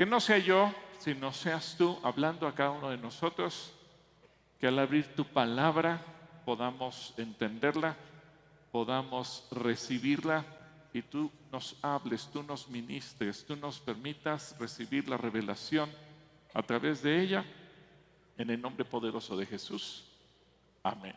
[0.00, 3.74] Que no sea yo, sino seas tú hablando a cada uno de nosotros,
[4.58, 6.00] que al abrir tu palabra
[6.46, 7.94] podamos entenderla,
[8.72, 10.42] podamos recibirla
[10.94, 15.90] y tú nos hables, tú nos ministres, tú nos permitas recibir la revelación
[16.54, 17.44] a través de ella,
[18.38, 20.06] en el nombre poderoso de Jesús.
[20.82, 21.14] Amén.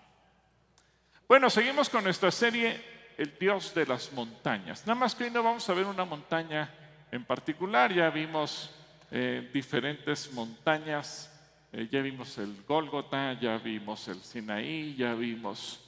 [1.25, 2.83] Bueno, seguimos con nuestra serie
[3.17, 4.85] El Dios de las montañas.
[4.85, 6.82] Nada más que hoy no vamos a ver una montaña
[7.13, 8.71] en particular, ya vimos
[9.11, 11.31] eh, diferentes montañas,
[11.71, 15.79] eh, ya vimos el Gólgota, ya vimos el Sinaí, ya vimos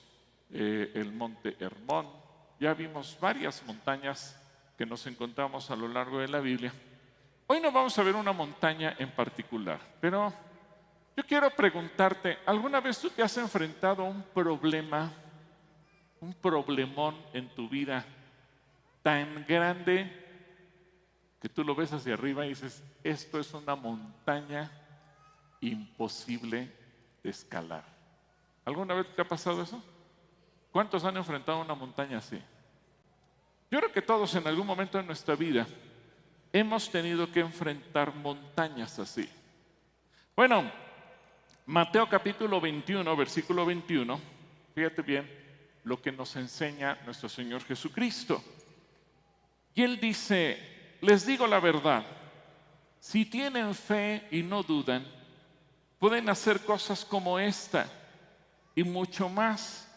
[0.51, 2.07] eh, el monte Hermón,
[2.59, 4.39] ya vimos varias montañas
[4.77, 6.71] que nos encontramos a lo largo de la Biblia.
[7.47, 10.31] Hoy no vamos a ver una montaña en particular, pero
[11.17, 15.11] yo quiero preguntarte, ¿alguna vez tú te has enfrentado a un problema,
[16.21, 18.05] un problemón en tu vida
[19.01, 20.24] tan grande
[21.45, 24.71] que tú lo ves hacia arriba y dices, esto es una montaña
[25.61, 26.71] imposible
[27.21, 27.83] de escalar?
[28.65, 29.79] ¿Alguna vez te ha pasado eso?
[30.71, 32.41] ¿Cuántos han enfrentado una montaña así?
[33.69, 35.67] Yo creo que todos en algún momento de nuestra vida
[36.51, 39.29] hemos tenido que enfrentar montañas así.
[40.35, 40.71] Bueno,
[41.67, 44.19] Mateo capítulo 21, versículo 21,
[44.73, 45.29] fíjate bien
[45.83, 48.43] lo que nos enseña nuestro Señor Jesucristo.
[49.75, 50.74] Y Él dice,
[51.05, 52.03] les digo la verdad,
[52.99, 55.05] si tienen fe y no dudan,
[55.99, 57.87] pueden hacer cosas como esta
[58.73, 59.87] y mucho más.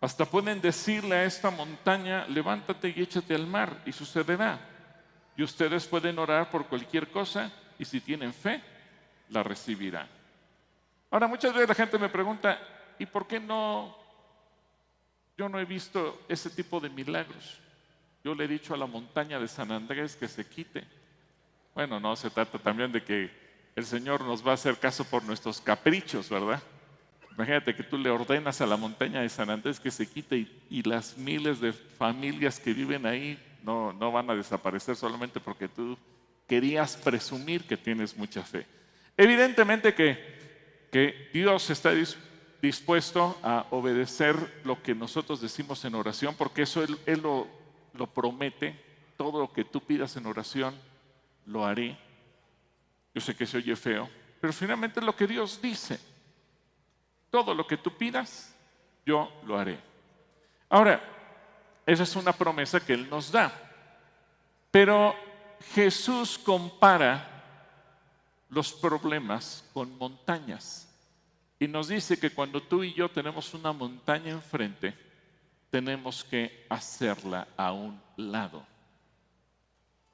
[0.00, 4.60] Hasta pueden decirle a esta montaña, levántate y échate al mar, y sucederá.
[5.36, 8.62] Y ustedes pueden orar por cualquier cosa, y si tienen fe,
[9.30, 10.06] la recibirán.
[11.10, 12.58] Ahora, muchas veces la gente me pregunta,
[12.98, 13.96] ¿y por qué no?
[15.38, 17.60] Yo no he visto ese tipo de milagros.
[18.26, 20.82] Yo le he dicho a la montaña de San Andrés que se quite.
[21.76, 23.30] Bueno, no, se trata también de que
[23.76, 26.60] el Señor nos va a hacer caso por nuestros caprichos, ¿verdad?
[27.36, 30.82] Imagínate que tú le ordenas a la montaña de San Andrés que se quite y,
[30.82, 35.96] las miles de familias que viven ahí no, no van a desaparecer solamente porque tú
[36.48, 38.66] querías presumir que tienes mucha fe.
[39.16, 40.18] Evidentemente que,
[40.90, 41.92] que Dios está
[42.60, 44.34] dispuesto a obedecer
[44.64, 47.55] lo que nosotros decimos en oración, porque eso Él, él lo,
[47.96, 48.84] lo promete.
[49.16, 50.78] Todo lo que tú pidas en oración,
[51.46, 51.96] lo haré.
[53.14, 54.08] Yo sé que se oye feo,
[54.40, 55.98] pero finalmente lo que Dios dice.
[57.30, 58.54] Todo lo que tú pidas,
[59.04, 59.78] yo lo haré.
[60.68, 61.02] Ahora,
[61.86, 63.52] esa es una promesa que Él nos da.
[64.70, 65.14] Pero
[65.74, 67.36] Jesús compara
[68.48, 70.88] los problemas con montañas.
[71.58, 74.94] Y nos dice que cuando tú y yo tenemos una montaña enfrente,
[75.70, 78.64] tenemos que hacerla a un lado.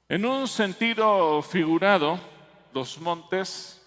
[0.09, 2.19] En un sentido figurado,
[2.73, 3.81] los montes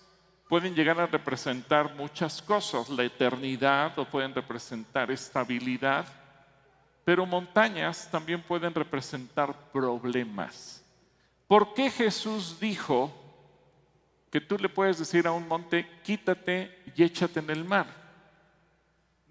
[0.48, 6.06] pueden llegar a representar muchas cosas, la eternidad o pueden representar estabilidad,
[7.04, 10.84] pero montañas también pueden representar problemas.
[11.46, 13.12] ¿Por qué Jesús dijo
[14.30, 18.05] que tú le puedes decir a un monte, quítate y échate en el mar?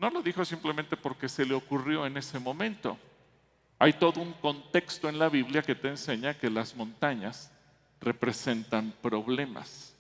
[0.05, 2.95] No lo dijo simplemente porque se le ocurrió en ese momento.
[3.79, 7.51] Hay todo un contexto en la Biblia que te enseña que las montañas
[7.99, 9.95] representan problemas.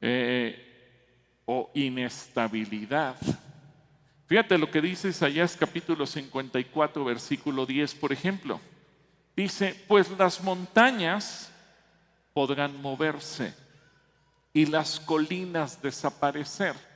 [0.00, 3.14] Eh, o inestabilidad.
[4.26, 8.60] Fíjate lo que dice Isaías capítulo 54, versículo 10, por ejemplo.
[9.36, 11.52] Dice, pues las montañas
[12.34, 13.54] podrán moverse
[14.52, 16.89] y las colinas desaparecer.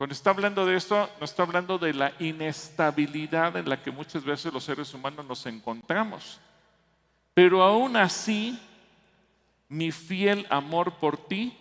[0.00, 4.24] Cuando está hablando de esto, no está hablando de la inestabilidad en la que muchas
[4.24, 6.40] veces los seres humanos nos encontramos.
[7.34, 8.58] Pero aún así,
[9.68, 11.54] mi fiel amor por ti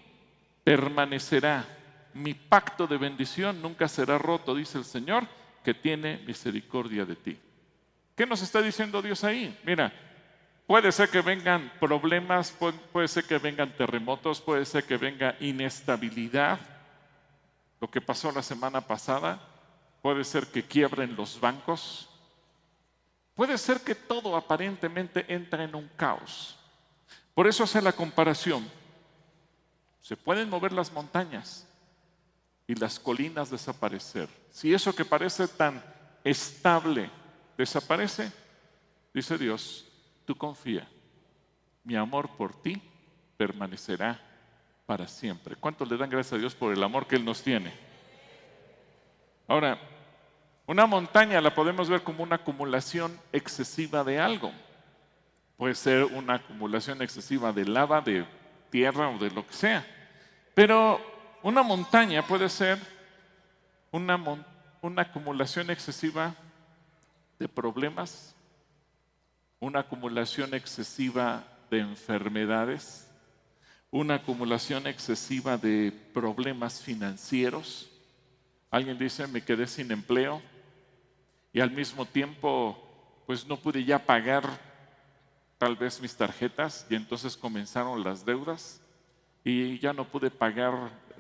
[0.64, 1.66] permanecerá.
[2.14, 5.28] Mi pacto de bendición nunca será roto, dice el Señor,
[5.62, 7.38] que tiene misericordia de ti.
[8.16, 9.60] ¿Qué nos está diciendo Dios ahí?
[9.66, 9.92] Mira,
[10.66, 12.56] puede ser que vengan problemas,
[12.94, 16.58] puede, ser que vengan terremotos, puede ser que venga inestabilidad,
[17.80, 19.40] lo que pasó la semana pasada,
[20.02, 22.10] puede ser que quiebren los bancos,
[23.36, 26.58] puede ser que todo aparentemente entre en un caos.
[27.34, 28.70] Por eso hace la comparación.
[30.02, 31.68] Se pueden mover las montañas
[32.68, 34.28] y las colinas desaparecer.
[34.52, 35.84] Si eso que parece tan
[36.24, 37.10] estable
[37.58, 38.32] desaparece,
[39.14, 39.86] dice Dios,
[40.26, 40.88] tú confía,
[41.84, 42.82] mi amor por ti
[43.38, 44.29] permanecerá
[44.90, 45.56] para siempre.
[45.56, 47.72] ¿Cuántos le dan gracias a Dios por el amor que Él nos tiene?
[49.48, 49.78] Ahora,
[50.66, 54.52] una montaña la podemos ver como una acumulación excesiva de algo.
[55.58, 58.26] Puede ser una acumulación excesiva de lava, de
[58.72, 59.86] tierra o de lo que sea.
[60.56, 61.00] Pero
[61.44, 62.80] una montaña puede ser
[63.92, 64.20] una,
[64.82, 66.34] una acumulación excesiva
[67.38, 68.36] de problemas,
[69.60, 73.09] una acumulación excesiva de enfermedades,
[73.92, 77.90] una acumulación excesiva de problemas financieros.
[78.70, 80.42] Alguien dice, me quedé sin empleo
[81.52, 82.78] y al mismo tiempo,
[83.26, 84.48] pues no pude ya pagar
[85.58, 88.80] tal vez mis tarjetas y entonces comenzaron las deudas
[89.44, 90.74] y ya no pude pagar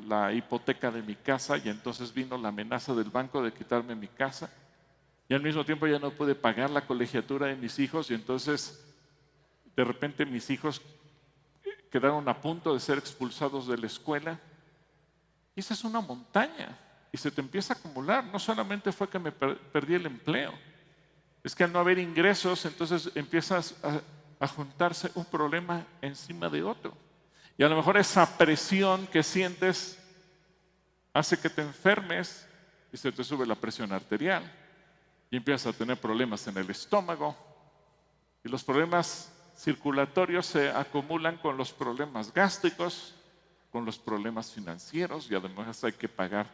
[0.08, 4.08] la hipoteca de mi casa y entonces vino la amenaza del banco de quitarme mi
[4.08, 4.50] casa
[5.28, 8.86] y al mismo tiempo ya no pude pagar la colegiatura de mis hijos y entonces
[9.76, 10.82] de repente mis hijos
[11.90, 14.40] quedaron a punto de ser expulsados de la escuela.
[15.56, 16.78] Y esa es una montaña
[17.12, 18.24] y se te empieza a acumular.
[18.24, 20.54] No solamente fue que me perdí el empleo,
[21.44, 24.02] es que al no haber ingresos entonces empiezas a,
[24.40, 26.96] a juntarse un problema encima de otro.
[27.58, 30.00] Y a lo mejor esa presión que sientes
[31.14, 32.48] hace que te enfermes
[32.92, 34.44] y se te sube la presión arterial
[35.30, 37.36] y empiezas a tener problemas en el estómago.
[38.44, 43.14] Y los problemas circulatorios se acumulan con los problemas gástricos,
[43.72, 46.48] con los problemas financieros y además hay que pagar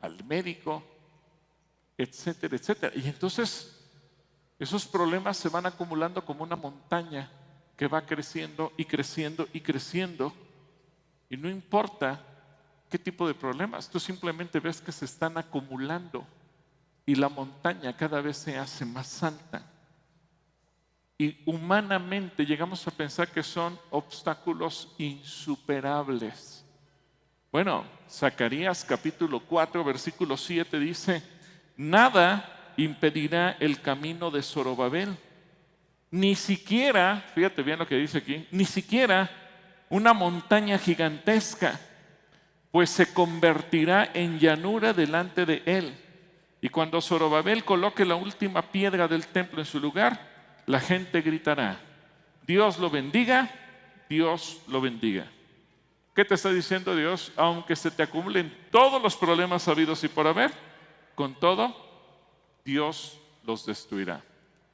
[0.00, 0.82] al médico,
[1.98, 2.92] etcétera, etcétera.
[2.94, 3.80] Y entonces
[4.60, 7.28] esos problemas se van acumulando como una montaña
[7.76, 10.32] que va creciendo y creciendo y creciendo.
[11.28, 12.24] Y no importa
[12.88, 16.24] qué tipo de problemas, tú simplemente ves que se están acumulando
[17.04, 19.71] y la montaña cada vez se hace más alta.
[21.22, 26.66] Y humanamente llegamos a pensar que son obstáculos insuperables.
[27.52, 31.22] Bueno, Zacarías capítulo 4, versículo 7 dice,
[31.76, 35.16] nada impedirá el camino de Zorobabel,
[36.10, 39.30] ni siquiera, fíjate bien lo que dice aquí, ni siquiera
[39.90, 41.78] una montaña gigantesca,
[42.72, 45.94] pues se convertirá en llanura delante de él
[46.60, 50.31] y cuando Zorobabel coloque la última piedra del templo en su lugar,
[50.66, 51.80] la gente gritará,
[52.46, 53.50] Dios lo bendiga,
[54.08, 55.26] Dios lo bendiga.
[56.14, 57.32] ¿Qué te está diciendo Dios?
[57.36, 60.52] Aunque se te acumulen todos los problemas habidos y por haber,
[61.14, 61.74] con todo,
[62.64, 64.22] Dios los destruirá.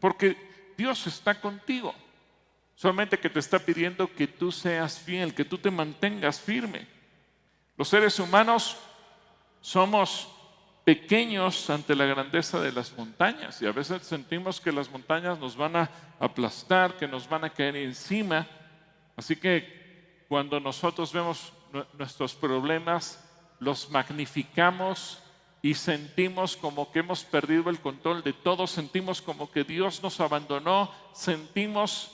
[0.01, 0.37] Porque
[0.77, 1.95] Dios está contigo.
[2.75, 6.87] Solamente que te está pidiendo que tú seas fiel, que tú te mantengas firme.
[7.77, 8.77] Los seres humanos
[9.61, 10.29] somos
[10.89, 15.55] pequeños ante la grandeza de las montañas y a veces sentimos que las montañas nos
[15.55, 18.47] van a aplastar, que nos van a caer encima.
[19.15, 21.53] Así que cuando nosotros vemos
[21.93, 23.23] nuestros problemas,
[23.61, 25.23] los magnificamos
[25.61, 30.19] y sentimos como que hemos perdido el control de todo, sentimos como que Dios nos
[30.21, 32.13] abandonó, sentimos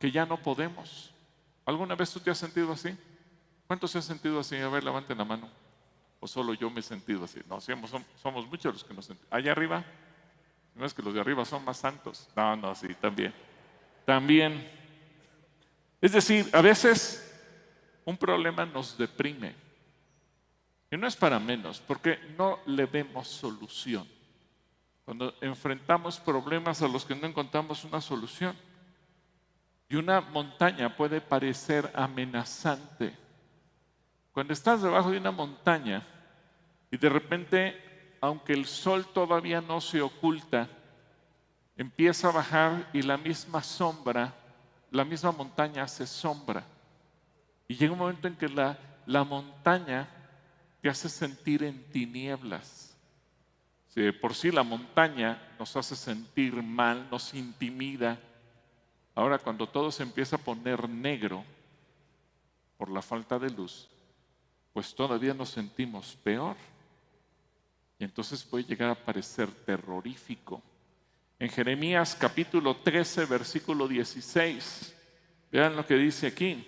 [0.00, 1.12] que ya no podemos.
[1.64, 2.98] ¿Alguna vez tú te has sentido así?
[3.68, 4.56] ¿Cuántos se han sentido así?
[4.56, 5.63] A ver, levanten la mano
[6.24, 7.38] o solo yo me he sentido así.
[7.50, 7.92] No, somos,
[8.22, 9.30] somos muchos los que nos sentimos.
[9.30, 9.84] Allá arriba,
[10.74, 12.30] no es que los de arriba son más santos.
[12.34, 13.34] No, no, sí, también.
[14.06, 14.66] También.
[16.00, 17.30] Es decir, a veces
[18.06, 19.54] un problema nos deprime.
[20.90, 24.08] Y no es para menos, porque no le vemos solución.
[25.04, 28.56] Cuando enfrentamos problemas a los que no encontramos una solución.
[29.90, 33.14] Y una montaña puede parecer amenazante.
[34.32, 36.13] Cuando estás debajo de una montaña,
[36.94, 40.68] y de repente, aunque el sol todavía no se oculta,
[41.76, 44.32] empieza a bajar y la misma sombra,
[44.92, 46.64] la misma montaña se sombra.
[47.66, 50.08] Y llega un momento en que la, la montaña
[50.80, 52.96] te hace sentir en tinieblas.
[53.88, 58.20] Si por sí la montaña nos hace sentir mal, nos intimida,
[59.16, 61.42] ahora cuando todo se empieza a poner negro
[62.78, 63.88] por la falta de luz,
[64.72, 66.54] pues todavía nos sentimos peor.
[67.98, 70.62] Y entonces puede llegar a parecer terrorífico.
[71.38, 74.94] En Jeremías capítulo 13, versículo 16,
[75.50, 76.66] vean lo que dice aquí.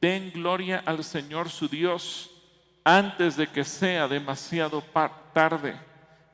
[0.00, 2.30] Den gloria al Señor su Dios
[2.84, 4.82] antes de que sea demasiado
[5.32, 5.78] tarde.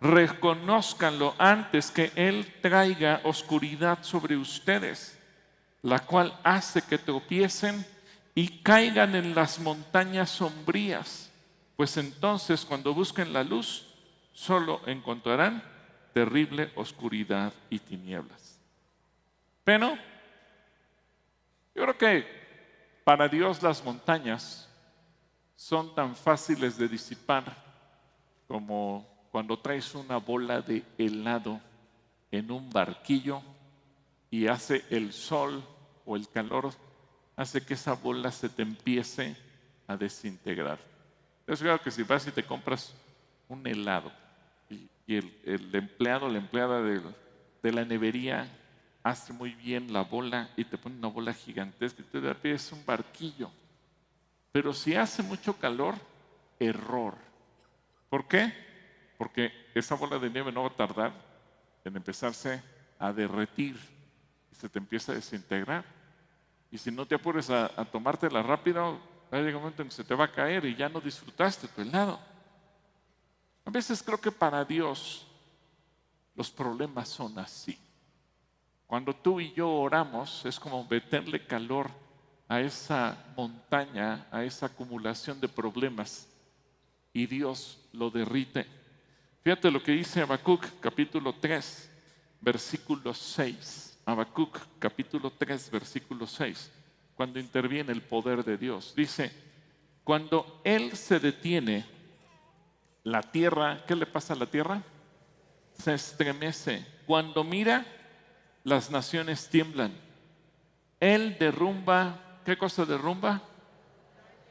[0.01, 5.19] Reconózcanlo antes que Él traiga oscuridad sobre ustedes,
[5.83, 7.85] la cual hace que tropiecen
[8.35, 11.31] y caigan en las montañas sombrías.
[11.77, 13.86] Pues entonces cuando busquen la luz,
[14.37, 15.63] solo encontrarán
[16.13, 18.61] terrible oscuridad y tinieblas.
[19.65, 19.97] Pero
[21.75, 22.27] yo creo que
[23.03, 24.69] para Dios las montañas
[25.57, 27.65] son tan fáciles de disipar
[28.47, 31.59] como cuando traes una bola de helado
[32.31, 33.41] en un barquillo
[34.31, 35.65] y hace el sol
[36.05, 36.75] o el calor
[37.37, 39.35] hace que esa bola se te empiece
[39.87, 40.79] a desintegrar.
[41.47, 42.95] Es claro que si vas y te compras
[43.49, 44.26] un helado
[45.07, 47.01] y, el, empleado, la empleada de,
[47.73, 48.49] la nevería
[49.03, 52.85] hace muy bien la bola y te pone una bola gigantesca y te pides un
[52.85, 53.51] barquillo.
[54.53, 55.95] Pero si hace mucho calor,
[56.59, 57.15] error.
[58.09, 58.53] ¿Por qué?
[59.19, 61.13] Porque esa bola de nieve no va a tardar
[61.85, 62.63] en empezarse
[62.99, 63.77] a derretir
[64.51, 65.85] y se te empieza a desintegrar.
[66.71, 68.99] Y si no te apures a, tomártela rápido,
[69.33, 71.01] va a llegar un momento en que se te va a caer y ya no
[71.01, 72.19] disfrutaste tu helado.
[73.67, 75.27] A veces creo que para Dios
[76.37, 77.77] los problemas son así.
[78.87, 81.91] Cuando tú y yo oramos es como meterle calor
[82.49, 86.29] a esa montaña, a esa acumulación de problemas
[87.13, 88.67] y Dios lo derrite.
[89.43, 91.91] Fíjate lo que dice Habacuc capítulo 3,
[92.41, 93.99] versículo 6.
[94.05, 96.71] Habacuc capítulo 3, versículo 6,
[97.17, 98.95] cuando interviene el poder de Dios.
[98.97, 99.33] Dice,
[100.05, 101.96] cuando Él se detiene,
[103.07, 104.83] la tierra, ¿qué le pasa a la tierra?
[105.79, 106.85] Se estremece.
[107.07, 107.87] Cuando mira,
[108.65, 109.93] las naciones tiemblan.
[110.99, 113.43] Él derrumba, ¿qué cosa derrumba?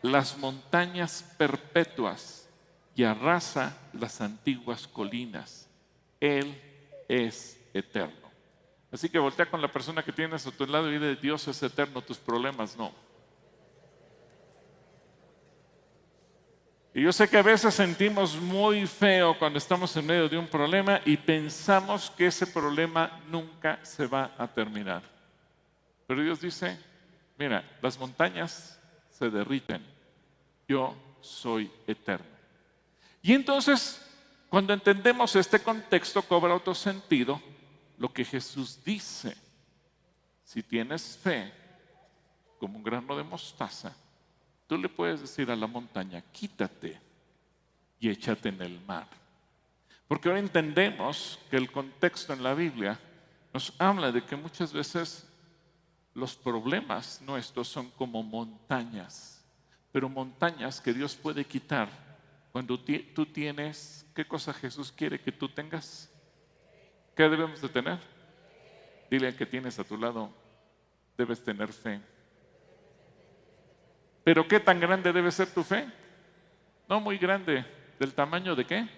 [0.02, 2.48] Las montañas perpetuas
[2.96, 5.68] y arrasa las antiguas colinas.
[6.22, 6.58] Él
[7.10, 8.32] es eterno.
[8.90, 11.62] Así que voltea con la persona que tienes a tu lado y dile, Dios es
[11.62, 12.94] eterno, tus problemas no.
[16.96, 20.48] Y yo sé que a veces sentimos muy feo cuando estamos en medio de un
[20.48, 25.04] problema y pensamos que ese problema nunca se va a terminar.
[26.08, 26.80] Pero Dios dice,
[27.38, 29.86] mira, las montañas se derriten,
[30.70, 32.26] yo soy eterno.
[33.22, 34.02] Y entonces,
[34.48, 37.42] cuando entendemos este contexto, cobra otro sentido
[37.98, 39.36] lo que Jesús dice.
[40.46, 41.52] Si tienes fe,
[42.58, 43.94] como un grano de mostaza,
[44.68, 47.00] tú le puedes decir a la montaña, quítate
[48.00, 49.08] y échate en el mar.
[50.08, 53.00] Porque ahora entendemos que el contexto en la Biblia
[53.54, 55.28] nos habla de que muchas veces
[56.14, 59.44] los problemas nuestros son como montañas,
[59.92, 61.90] pero montañas que Dios puede quitar
[62.52, 66.10] cuando tú tienes, ¿qué cosa Jesús quiere que tú tengas?
[67.14, 68.00] ¿Qué debemos de tener?
[69.12, 70.32] Dile al que tienes a tu lado,
[71.18, 72.00] debes tener fe.
[74.26, 75.88] Pero ¿qué tan grande debe ser tu fe?
[76.90, 77.64] No muy grande.
[78.00, 78.90] ¿Del tamaño de qué?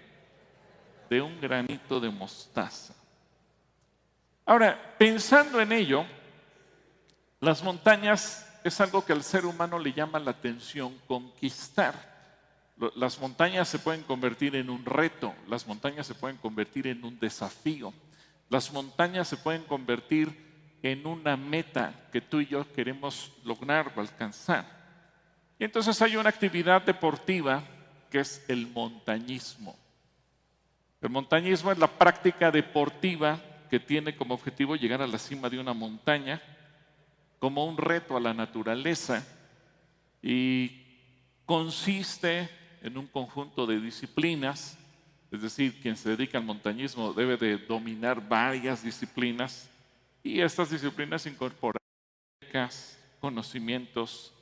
[1.09, 2.95] De un granito de mostaza.
[4.45, 6.05] Ahora, pensando en ello,
[7.41, 11.93] las montañas es algo que al ser humano le llama la atención conquistar.
[12.95, 17.19] Las montañas se pueden convertir en un reto, las montañas se pueden convertir en un
[17.19, 17.93] desafío.
[18.47, 23.99] Las montañas se pueden convertir en una meta que tú y yo queremos lograr o
[23.99, 24.76] alcanzar.
[25.59, 27.63] Y entonces hay una actividad deportiva
[28.11, 29.75] que es el montañismo.
[31.01, 35.59] El montañismo es la práctica deportiva que tiene como objetivo llegar a la cima de
[35.59, 36.41] una montaña
[37.39, 39.25] como un reto a la naturaleza
[40.21, 40.83] y
[41.45, 42.49] consiste
[42.81, 44.77] en un conjunto de disciplinas
[45.31, 49.69] es decir, quien se dedica al montañismo debe de dominar varias disciplinas
[50.23, 51.81] y estas disciplinas incorporan
[53.19, 54.33] conocimientos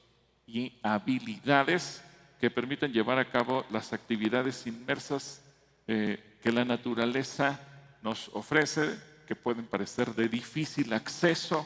[0.47, 2.03] y habilidades
[2.39, 5.41] que permiten llevar a cabo las actividades inmersas
[5.87, 7.59] eh, que la naturaleza
[8.01, 11.65] nos ofrece, que pueden parecer de difícil acceso,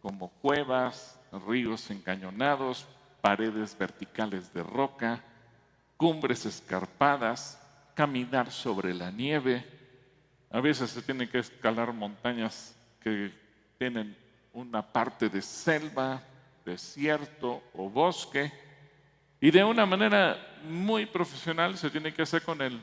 [0.00, 2.86] como cuevas, ríos encañonados,
[3.20, 5.22] paredes verticales de roca,
[5.96, 7.60] cumbres escarpadas,
[7.94, 9.64] caminar sobre la nieve.
[10.50, 13.32] A veces se tiene que escalar montañas que
[13.76, 14.16] tienen
[14.52, 16.22] una parte de selva,
[16.70, 18.52] desierto o bosque.
[19.40, 22.80] Y de una manera muy profesional se tiene que hacer con el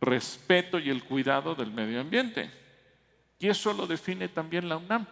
[0.00, 2.50] respeto y el cuidado del medio ambiente.
[3.38, 5.06] Y eso lo define también la UNAM.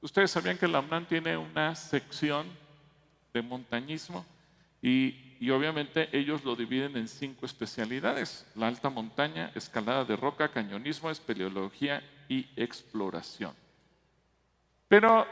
[0.00, 2.46] Ustedes sabían que la UNAM tiene una sección
[3.32, 4.24] de montañismo
[4.82, 10.50] y y obviamente ellos lo dividen en cinco especialidades, la alta montaña, escalada de roca,
[10.50, 13.54] cañonismo, espeleología y exploración.
[14.86, 15.26] Pero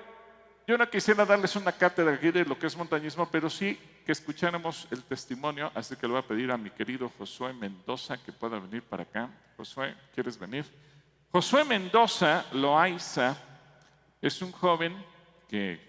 [0.69, 4.13] yo no quisiera darles una cátedra aquí de lo que es montañismo, pero sí que
[4.13, 8.33] escucháramos el testimonio, así que le voy a pedir a mi querido Josué Mendoza que
[8.33, 9.31] pueda venir para acá.
[9.57, 10.67] Josué, ¿quieres venir?
[11.33, 13.35] Josué Mendoza Loaiza
[14.21, 14.95] es un joven
[15.49, 15.81] que,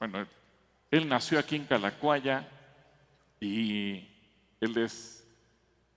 [0.00, 0.26] bueno,
[0.90, 2.44] él nació aquí en Calacuaya,
[3.38, 4.08] y
[4.60, 5.24] él es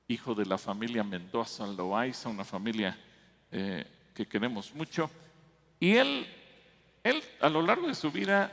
[0.07, 2.95] hijo de la familia Mendoza Loaiza, una familia
[3.51, 3.83] eh,
[4.13, 5.09] que queremos mucho.
[5.79, 6.27] Y él,
[7.05, 8.51] él a lo largo de su vida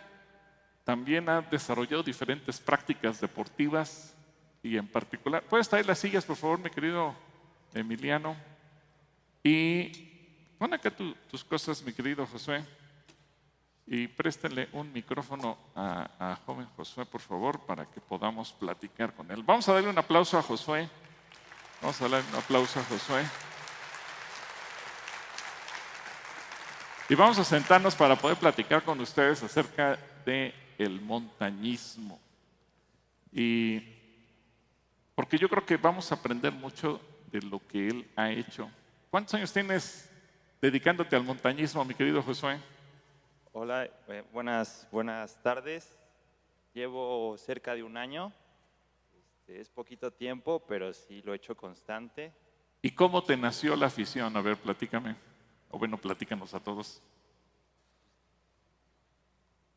[0.85, 4.15] también ha desarrollado diferentes prácticas deportivas
[4.63, 7.15] y en particular, ¿puedes traer las sillas, por favor, mi querido
[7.73, 8.37] Emiliano?
[9.43, 9.89] Y
[10.59, 12.63] pon acá tus cosas, mi querido Josué.
[13.87, 19.31] Y préstenle un micrófono a, a, joven Josué, por favor, para que podamos platicar con
[19.31, 19.43] él.
[19.43, 20.89] Vamos a darle un aplauso a Josué.
[21.81, 23.25] Vamos a darle un aplauso a Josué.
[27.13, 32.19] Y vamos a sentarnos para poder platicar con ustedes acerca de el montañismo.
[33.31, 33.83] Y
[35.15, 36.99] porque yo creo que vamos a aprender mucho
[37.31, 38.71] de lo que él ha hecho.
[39.11, 40.11] ¿Cuántos años tienes
[40.59, 42.59] dedicándote al montañismo, mi querido Josué?
[43.53, 45.95] Hola, eh, buenas, buenas tardes.
[46.73, 48.33] Llevo cerca de un año.
[49.13, 52.33] Este, es poquito tiempo, pero sí lo he hecho constante.
[52.81, 54.35] ¿Y cómo te nació la afición?
[54.35, 55.15] A ver, platícame.
[55.73, 57.01] O bueno, platícanos a todos.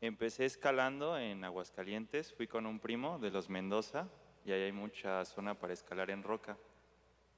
[0.02, 2.34] Empecé escalando en Aguascalientes.
[2.34, 4.06] Fui con un primo de los Mendoza
[4.44, 6.58] y ahí hay mucha zona para escalar en roca.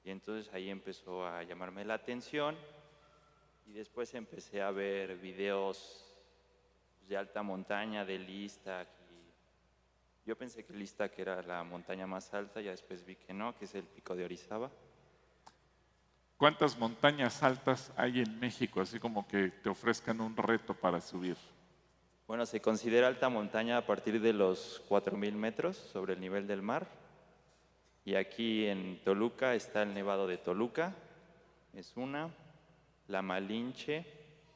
[0.03, 2.57] Y entonces ahí empezó a llamarme la atención
[3.65, 6.13] y después empecé a ver videos
[7.09, 8.89] de alta montaña, de Lista.
[10.27, 13.55] Yo pensé que Lista que era la montaña más alta, ya después vi que no,
[13.55, 14.69] que es el pico de Orizaba.
[16.39, 21.37] ¿Cuántas montañas altas hay en México, así como que te ofrezcan un reto para subir?
[22.29, 26.63] Bueno, se considera alta montaña a partir de los 4.000 metros sobre el nivel del
[26.63, 26.87] mar.
[28.05, 30.95] Y aquí en Toluca está el Nevado de Toluca,
[31.75, 32.31] es una.
[33.09, 34.07] La Malinche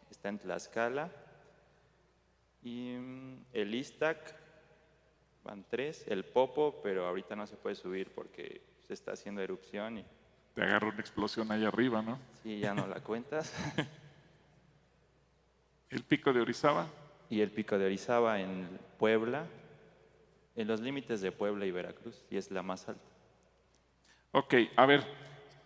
[0.09, 1.11] está en Tlaxcala.
[2.63, 4.37] Y mm, el Istac,
[5.43, 6.05] van tres.
[6.07, 9.99] El Popo, pero ahorita no se puede subir porque se está haciendo erupción.
[9.99, 10.05] Y...
[10.55, 12.19] Te agarra una explosión ahí arriba, ¿no?
[12.43, 13.53] Sí, ya no la cuentas.
[15.91, 16.87] ¿El pico de Orizaba?
[17.33, 18.69] y el Pico de Orizaba en
[18.99, 19.47] Puebla,
[20.55, 23.09] en los límites de Puebla y Veracruz, y es la más alta.
[24.33, 25.03] Ok, a ver,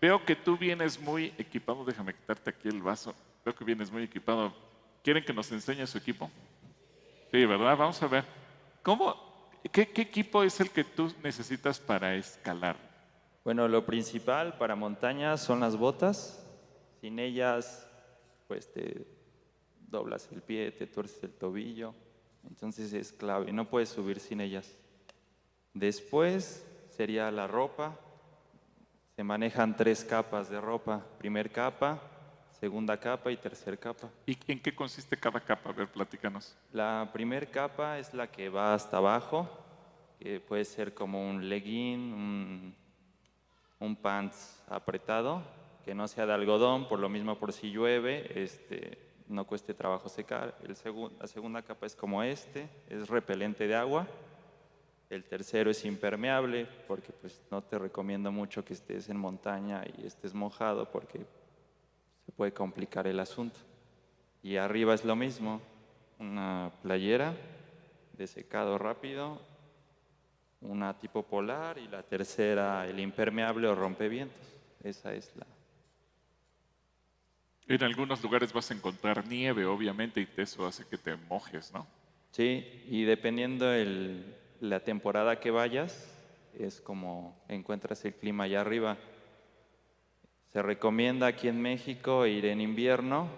[0.01, 4.05] veo que tú vienes muy equipado, déjame quitarte aquí el vaso, veo que vienes muy
[4.05, 4.55] equipado.
[5.03, 6.31] ¿Quieren que nos enseñe su equipo?
[7.33, 7.77] Sí, ¿verdad?
[7.77, 8.25] Vamos a ver.
[8.85, 12.77] ¿Cómo, qué, qué equipo es el que tú necesitas para escalar?
[13.47, 16.45] Bueno, lo principal para montañas son las botas.
[17.01, 17.89] Sin ellas,
[18.49, 19.07] pues te
[19.89, 21.95] doblas el pie, te tuerces el tobillo,
[22.43, 24.77] entonces es clave, no puedes subir sin ellas.
[25.75, 27.97] Después sería la ropa,
[29.15, 32.03] se manejan tres capas de ropa, primer capa,
[32.51, 34.11] segunda capa y tercer capa.
[34.27, 35.71] ¿Y en qué consiste cada capa?
[35.71, 36.57] A ver, platícanos.
[36.73, 39.49] La primer capa es la que va hasta abajo,
[40.19, 42.86] que puede ser como un legging, un,
[43.79, 45.43] un pants apretado,
[45.85, 50.09] que no sea de algodón, por lo mismo por si llueve, este, no cueste trabajo
[50.09, 50.57] secar.
[50.63, 50.77] El
[51.19, 54.07] la segunda capa es como este, es repelente de agua.
[55.09, 60.07] El tercero es impermeable, porque pues no te recomiendo mucho que estés en montaña y
[60.07, 61.21] estés mojado, porque
[62.25, 63.61] se puede complicar el asunto.
[64.43, 65.61] Y arriba es lo mismo,
[66.19, 67.35] una playera
[68.17, 69.41] de secado rápido,
[70.61, 74.55] una tipo polar y la tercera el impermeable o rompevientos.
[74.83, 75.47] Esa es la,
[77.69, 81.87] en algunos lugares vas a encontrar nieve, obviamente, y eso hace que te mojes, ¿no?
[82.31, 86.13] Sí, y dependiendo el, la temporada que vayas,
[86.57, 88.97] es como encuentras el clima allá arriba.
[90.53, 93.29] Se recomienda aquí en México ir en invierno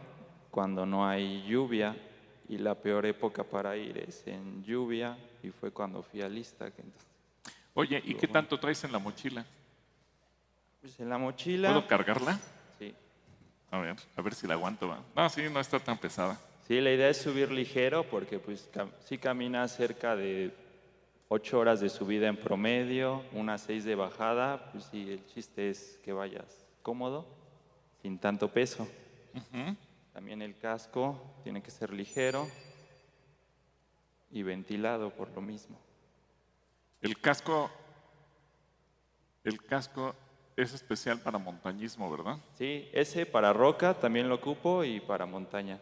[0.50, 1.96] cuando no hay lluvia
[2.48, 6.70] y la peor época para ir es en lluvia y fue cuando fui a Lista.
[7.74, 9.44] Oye, ¿y qué tanto traes en la mochila?
[10.80, 11.68] Pues en la mochila...
[11.68, 12.38] ¿Puedo cargarla?
[13.70, 14.96] A ver, a ver si la aguanto.
[15.14, 16.40] No, sí, no está tan pesada.
[16.66, 18.68] Sí, la idea es subir ligero porque pues
[19.04, 20.54] sí camina cerca de
[21.28, 26.00] ocho horas de subida en promedio, unas seis de bajada, pues sí, el chiste es
[26.02, 27.26] que vayas cómodo,
[28.00, 28.88] sin tanto peso.
[30.14, 32.48] También el casco tiene que ser ligero
[34.30, 35.78] y ventilado por lo mismo.
[37.00, 37.70] El casco,
[39.44, 40.14] el casco
[40.56, 42.38] es especial para montañismo, ¿verdad?
[42.54, 45.78] Sí, ese para roca también lo ocupo y para montaña.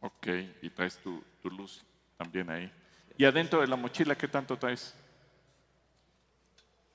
[0.00, 0.28] Ok,
[0.62, 1.84] y traes tu, luz
[2.16, 2.70] también ahí.
[3.16, 4.94] ¿Y adentro de la mochila qué tanto traes?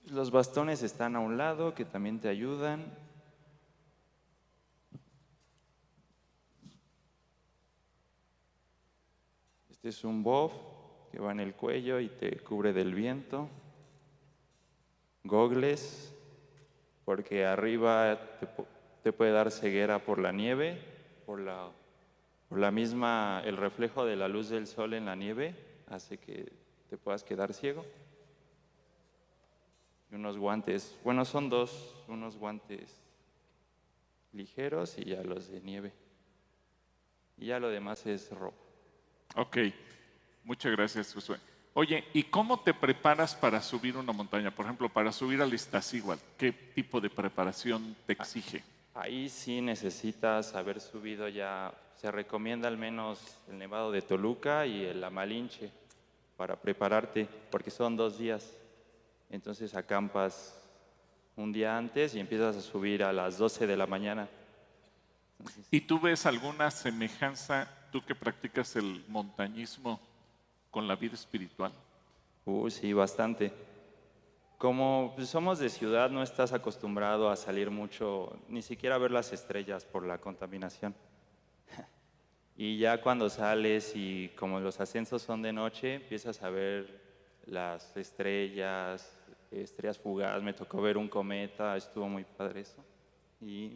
[0.05, 2.85] Los bastones están a un lado que también te ayudan.
[9.80, 10.52] Este es un bof
[11.10, 13.48] que va en el cuello y te cubre del viento.
[15.24, 16.13] Gogles
[17.06, 18.20] porque arriba
[19.02, 20.82] te, puede dar ceguera por la nieve,
[21.26, 21.72] por la,
[22.50, 25.56] por la misma, el reflejo de la luz del sol en la nieve,
[25.88, 26.52] hace que
[26.89, 27.86] te puedas quedar ciego.
[30.12, 33.02] Y unos guantes, bueno, son dos, unos guantes
[34.34, 35.94] ligeros y ya los de nieve.
[37.38, 38.59] Y ya lo demás es ropa.
[39.36, 39.58] Ok,
[40.44, 41.38] muchas gracias, Josué.
[41.74, 44.52] Oye, ¿y cómo te preparas para subir una montaña?
[44.52, 48.63] Por ejemplo, para subir al Iztaccíhuatl, ¿qué tipo de preparación te exige?
[48.96, 54.84] Ahí sí necesitas haber subido ya, se recomienda al menos el Nevado de Toluca y
[54.84, 55.72] el Amalinche
[56.36, 58.52] para prepararte, porque son dos días.
[59.30, 60.56] Entonces acampas
[61.36, 64.28] un día antes y empiezas a subir a las 12 de la mañana.
[65.72, 69.99] ¿Y tú ves alguna semejanza, tú que practicas el montañismo,
[70.71, 71.71] con la vida espiritual?
[72.45, 73.52] Uy, sí, bastante.
[74.58, 79.12] Como pues, somos de ciudad, no estás acostumbrado a salir mucho, ni siquiera a ver
[79.12, 80.93] las estrellas por la contaminación.
[82.58, 86.99] Y ya cuando sales y como los ascensos son de noche, empiezas a ver
[87.45, 89.17] las estrellas,
[89.49, 92.84] estrellas fugaces, me tocó ver un cometa, estuvo muy padre eso.
[93.39, 93.71] Y,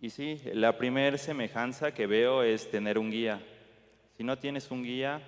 [0.00, 3.42] y sí, la primera semejanza que veo es tener un guía.
[4.16, 5.22] Si no tienes un guía,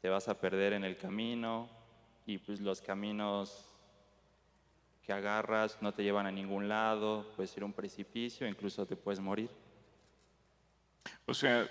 [0.00, 1.68] te vas a perder en el camino
[2.24, 3.64] y pues los caminos
[5.04, 8.94] que agarras no te llevan a ningún lado, puedes ir a un precipicio, incluso te
[8.94, 9.50] puedes morir.
[11.26, 11.68] O sea,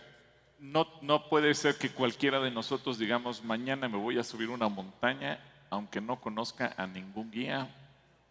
[0.59, 4.67] no, no puede ser que cualquiera de nosotros digamos, mañana me voy a subir una
[4.67, 7.73] montaña, aunque no conozca a ningún guía,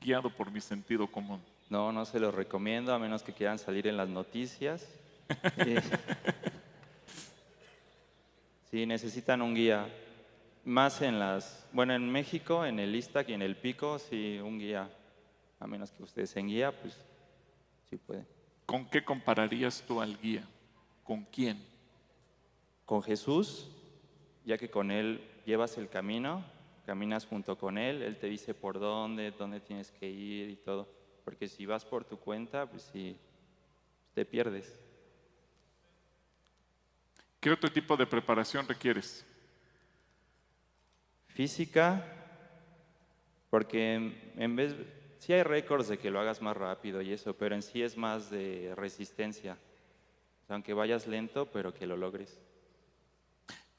[0.00, 1.40] guiado por mi sentido común.
[1.68, 4.87] No, no se los recomiendo, a menos que quieran salir en las noticias.
[8.70, 9.88] Sí, necesitan un guía.
[10.64, 14.59] Más en las, bueno, en México, en el Istac y en el Pico, sí, un
[14.59, 14.90] guía.
[15.61, 17.00] A menos que ustedes en guía, pues
[17.88, 18.26] sí pueden.
[18.66, 20.44] ¿Con qué compararías tú al guía?
[21.05, 21.64] ¿Con quién?
[22.85, 23.68] Con Jesús,
[24.44, 26.44] ya que con Él llevas el camino,
[26.85, 30.88] caminas junto con Él, Él te dice por dónde, dónde tienes que ir y todo.
[31.26, 33.16] Porque si vas por tu cuenta, pues sí,
[34.14, 34.78] te pierdes.
[37.40, 39.26] ¿Qué otro tipo de preparación requieres?
[41.26, 42.06] Física,
[43.50, 44.76] porque en, vez,
[45.18, 47.96] sí hay récords de que lo hagas más rápido y eso, pero en sí es
[47.96, 49.58] más de resistencia.
[50.48, 52.38] Aunque vayas lento, pero que lo logres.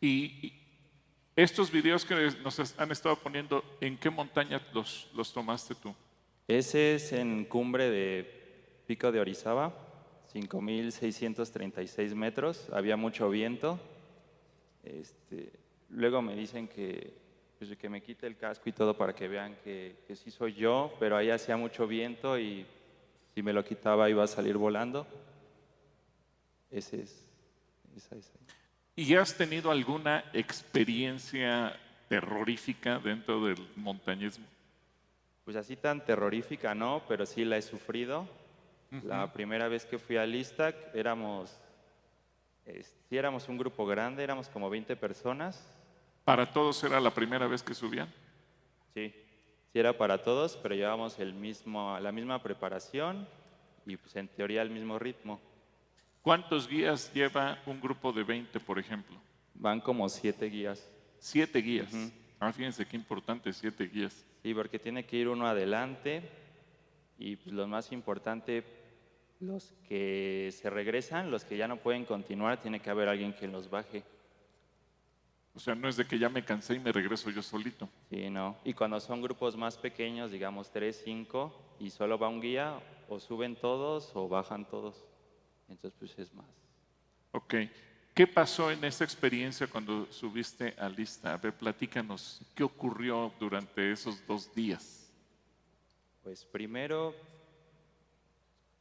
[0.01, 0.53] Y,
[1.33, 5.95] estos videos que nos han estado poniendo, ¿en qué montaña los, los tomaste tú?
[6.47, 9.73] Ese es en cumbre de Pico de Orizaba,
[10.33, 13.77] 5.636 metros, había mucho viento.
[14.81, 15.51] Este,
[15.89, 17.13] luego me dicen que,
[17.59, 20.53] pues, que me quite el casco y todo para que vean que, que sí soy
[20.53, 22.65] yo, pero ahí hacía mucho viento y
[23.33, 25.05] si me lo quitaba iba a salir volando.
[26.71, 27.25] Ese es,
[27.95, 28.31] es.
[28.95, 34.45] ¿Y has tenido alguna experiencia terrorífica dentro del montañismo?
[35.47, 38.27] Pues así tan terrorífica no, pero sí la he sufrido.
[39.05, 41.57] La primera vez que fui al Istac éramos,
[42.65, 45.65] es- sí éramos un grupo grande, éramos como 20 personas.
[46.25, 48.13] ¿Para todos era la primera vez que subían?
[48.93, 49.13] Sí,
[49.71, 53.25] sí era para todos, pero llevábamos el mismo, la misma preparación
[53.85, 55.39] y pues en teoría el mismo ritmo.
[56.23, 59.15] ¿Cuántos guías lleva un grupo de 20, por ejemplo?
[59.53, 60.91] Van como siete guías.
[61.19, 61.93] Siete guías.
[62.37, 64.25] Ah, fíjense qué importante, siete guías.
[64.43, 66.29] Sí, porque tiene que ir uno adelante
[67.17, 68.63] y pues, lo más importante,
[69.39, 73.47] los que se regresan, los que ya no pueden continuar, tiene que haber alguien que
[73.47, 74.03] los baje.
[75.55, 77.89] O sea, no es de que ya me cansé y me regreso yo solito.
[78.11, 78.57] Sí, no.
[78.63, 83.19] Y cuando son grupos más pequeños, digamos tres, cinco, y solo va un guía, o
[83.19, 85.03] suben todos o bajan todos.
[85.67, 86.45] Entonces, pues es más.
[87.31, 87.55] Ok.
[88.17, 91.35] ¿Qué pasó en esa experiencia cuando subiste a lista?
[91.35, 95.07] A ver, platícanos, ¿qué ocurrió durante esos dos días?
[96.23, 97.13] Pues primero,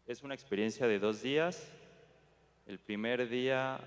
[0.07, 1.71] es una experiencia de dos días.
[2.65, 3.79] El primer día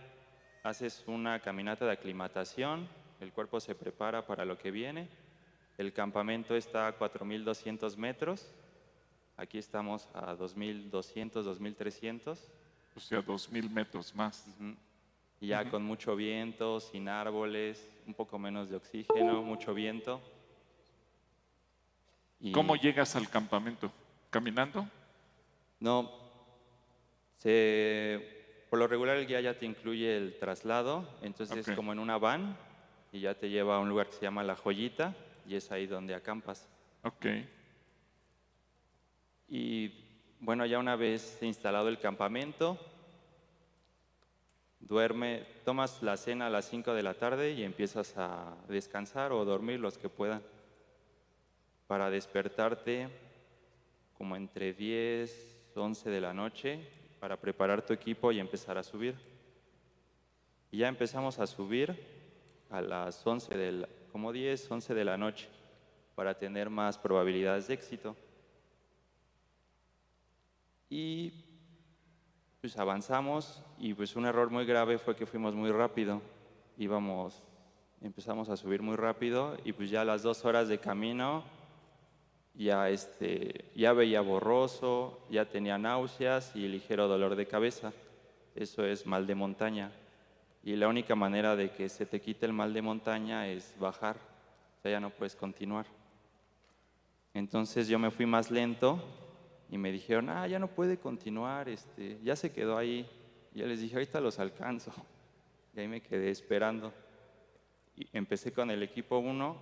[0.62, 2.88] haces una caminata de aclimatación,
[3.20, 5.10] el cuerpo se prepara para lo que viene.
[5.80, 8.54] El campamento está a 4.200 metros.
[9.36, 12.38] Aquí estamos a 2.200, 2.300.
[12.96, 14.46] O sea, dos mil metros más.
[14.60, 14.76] Ujú.
[15.42, 20.22] Y ya con mucho viento, sin árboles, un poco menos de oxígeno, mucho viento.
[22.42, 23.92] Y- ¿Cómo llegas al campamento?
[24.30, 24.86] ¿Caminando?
[25.80, 26.12] No,
[27.38, 32.00] se, por lo regular el guía ya te incluye el traslado, entonces es como en
[32.00, 32.58] una van
[33.14, 35.16] y ya te lleva a un lugar que se llama La Joyita
[35.48, 36.68] y es ahí donde acampas.
[37.04, 37.26] Ok.
[39.48, 39.92] Y
[40.42, 42.78] bueno, ya una vez instalado el campamento,
[44.90, 49.46] duerme, tomas la cena a las 5 de la tarde y empiezas a descansar o
[49.46, 50.42] dormir los que puedan.
[51.88, 53.08] Para despertarte
[54.18, 56.80] como entre 10, 11 de la noche,
[57.20, 59.16] para preparar tu equipo y empezar a subir.
[60.72, 61.96] Y ya empezamos a subir
[62.70, 65.48] a las 11 de como 10, 11 de la noche,
[66.16, 68.16] para tener más probabilidades de éxito.
[70.90, 71.49] Y
[72.62, 76.22] pues avanzamos y pues un error muy grave fue que fuimos muy rápido.
[76.78, 77.42] Íbamos,
[78.02, 81.44] empezamos a subir muy rápido y pues ya a las dos horas de camino
[82.54, 87.94] ya, este, ya veía borroso, ya tenía náuseas y ligero dolor de cabeza.
[88.56, 89.92] Eso es mal de montaña.
[90.62, 94.18] Y la única manera de que se te quite el mal de montaña es bajar.
[94.18, 95.86] O sea, ya no puedes continuar.
[97.34, 99.02] Entonces yo me fui más lento
[99.70, 103.08] y me dijeron, ah, ya no puede continuar, este, ya se quedó ahí.
[103.54, 104.92] Y yo les dije, ahorita los alcanzo.
[105.76, 106.92] Y ahí me quedé esperando.
[107.96, 109.56] Y empecé con el equipo 1,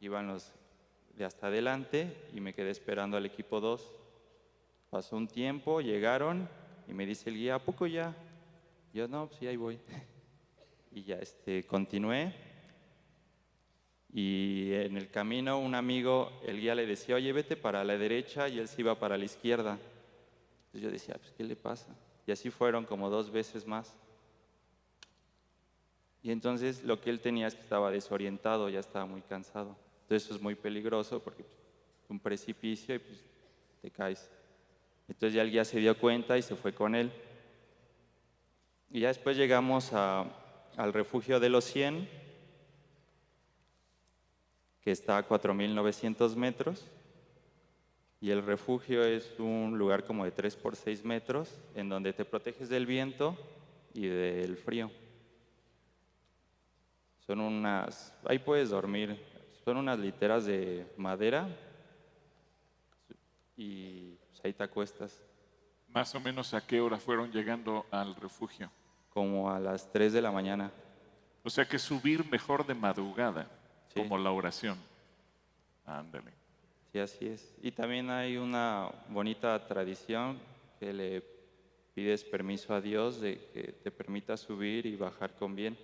[0.00, 0.52] iban los
[1.16, 3.90] de hasta adelante y me quedé esperando al equipo 2.
[4.90, 6.48] Pasó un tiempo, llegaron
[6.86, 8.14] y me dice el guía, ¿a poco ya?
[8.92, 9.78] Yo, no, pues sí, ahí voy.
[10.96, 12.32] Y ya este, continué.
[14.16, 18.48] Y en el camino un amigo, el guía le decía, oye, vete para la derecha
[18.48, 19.76] y él se iba para la izquierda.
[20.66, 21.88] Entonces yo decía, pues, ¿qué le pasa?
[22.24, 23.96] Y así fueron como dos veces más.
[26.22, 29.76] Y entonces lo que él tenía es que estaba desorientado, ya estaba muy cansado.
[30.02, 33.24] Entonces eso es muy peligroso porque es pues, un precipicio y pues
[33.82, 34.30] te caes.
[35.08, 37.10] Entonces ya el guía se dio cuenta y se fue con él.
[38.90, 42.08] Y ya después llegamos al refugio de los 100,
[44.84, 46.86] que está a 4.900 metros.
[48.20, 52.24] Y el refugio es un lugar como de 3 por 6 metros, en donde te
[52.24, 53.36] proteges del viento
[53.94, 54.90] y del frío.
[57.26, 59.18] Son unas, ahí puedes dormir,
[59.64, 61.48] son unas literas de madera
[63.56, 65.22] y pues, ahí te acuestas.
[65.88, 68.70] Más o menos a qué hora fueron llegando al refugio
[69.10, 70.70] como a las 3 de la mañana.
[71.42, 73.48] O sea que subir mejor de madrugada,
[73.94, 74.78] como la oración.
[75.86, 76.32] Ándale.
[76.92, 77.54] Sí, así es.
[77.62, 80.38] Y también hay una bonita tradición
[80.78, 81.22] que le
[81.94, 85.76] pides permiso a Dios de que te permita subir y bajar con bien.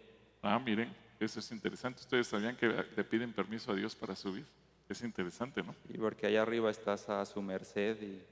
[0.43, 2.01] Ah, miren, eso es interesante.
[2.01, 4.45] ¿Ustedes sabían que le piden permiso a Dios para subir?
[4.89, 5.75] Es interesante, ¿no?
[5.89, 8.23] Y porque allá arriba estás a su merced y...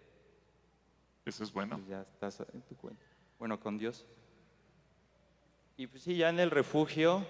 [1.24, 1.80] Eso es bueno.
[1.88, 3.04] ya estás en tu cuenta.
[3.38, 4.04] Bueno, con Dios.
[5.76, 7.24] Y pues sí, ya en el refugio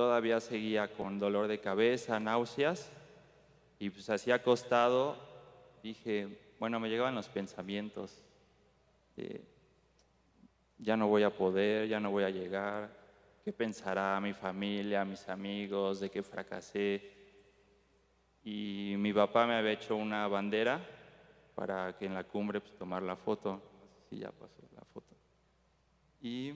[0.00, 2.90] todavía seguía con dolor de cabeza, náuseas,
[3.78, 5.14] y pues así acostado
[5.82, 8.24] dije, bueno, me llegaban los pensamientos
[10.78, 12.88] ya no voy a poder, ya no voy a llegar,
[13.44, 17.12] qué pensará mi familia, mis amigos, de que fracasé.
[18.42, 20.80] Y mi papá me había hecho una bandera
[21.54, 23.60] para que en la cumbre pues, tomar la foto,
[24.08, 25.14] si ya pasó la foto.
[26.22, 26.54] Y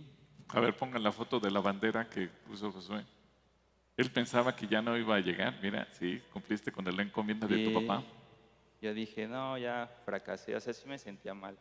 [0.48, 3.04] a ver, pongan la foto de la bandera que puso Josué.
[3.96, 5.58] Él pensaba que ya no iba a llegar.
[5.62, 8.02] Mira, sí, cumpliste con la encomienda de tu papá.
[8.82, 10.56] Yo dije, no, ya fracasé.
[10.56, 11.56] O sea, sí me sentía mal.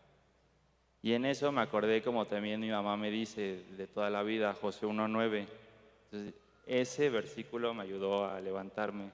[1.01, 4.53] Y en eso me acordé, como también mi mamá me dice de toda la vida,
[4.53, 5.47] José 1.9.
[6.05, 6.33] Entonces,
[6.65, 9.11] ese versículo me ayudó a levantarme.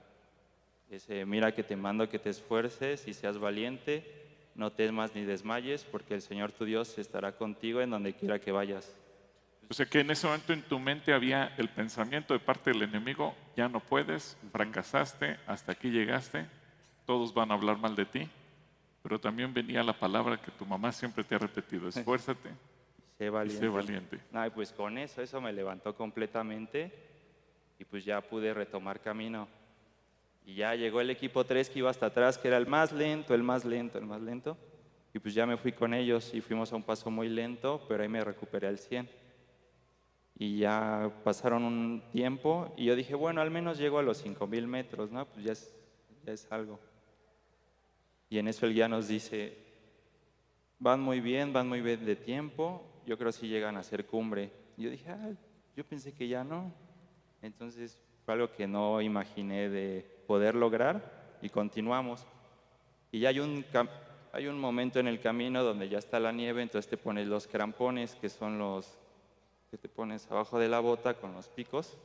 [0.88, 4.04] Ese, mira que te mando que te esfuerces y seas valiente,
[4.54, 8.52] no temas ni desmayes, porque el Señor tu Dios estará contigo en donde quiera que
[8.52, 8.96] vayas.
[9.70, 12.82] O sea que en ese momento en tu mente había el pensamiento de parte del
[12.82, 16.44] enemigo, ya no puedes, fracasaste, hasta aquí llegaste,
[17.06, 18.28] todos van a hablar mal de ti,
[19.00, 22.50] pero también venía la palabra que tu mamá siempre te ha repetido, esfuérzate.
[23.16, 23.60] Sé valiente.
[23.64, 24.20] sé valiente.
[24.32, 26.92] No, pues con eso, eso me levantó completamente
[27.78, 29.46] y pues ya pude retomar camino.
[30.44, 33.36] Y ya llegó el equipo 3 que iba hasta atrás, que era el más lento,
[33.36, 34.58] el más lento, el más lento.
[35.14, 38.02] Y pues ya me fui con ellos y fuimos a un paso muy lento, pero
[38.02, 39.29] ahí me recuperé al 100.
[40.40, 44.66] Y ya pasaron un tiempo y yo dije, bueno, al menos llego a los 5.000
[44.66, 45.26] metros, ¿no?
[45.26, 45.76] Pues ya es,
[46.24, 46.80] ya es algo.
[48.30, 49.58] Y en eso el guía nos dice,
[50.78, 54.50] van muy bien, van muy bien de tiempo, yo creo si llegan a ser cumbre.
[54.78, 55.30] Y yo dije, ah,
[55.76, 56.72] yo pensé que ya no.
[57.42, 62.26] Entonces fue algo que no imaginé de poder lograr y continuamos.
[63.12, 63.62] Y ya hay un,
[64.32, 67.46] hay un momento en el camino donde ya está la nieve, entonces te pones los
[67.46, 68.99] crampones, que son los
[69.70, 71.96] que te pones abajo de la bota con los picos.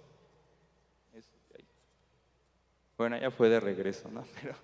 [2.98, 4.24] Bueno, ya fue de regreso, ¿no?
[4.42, 4.56] Pero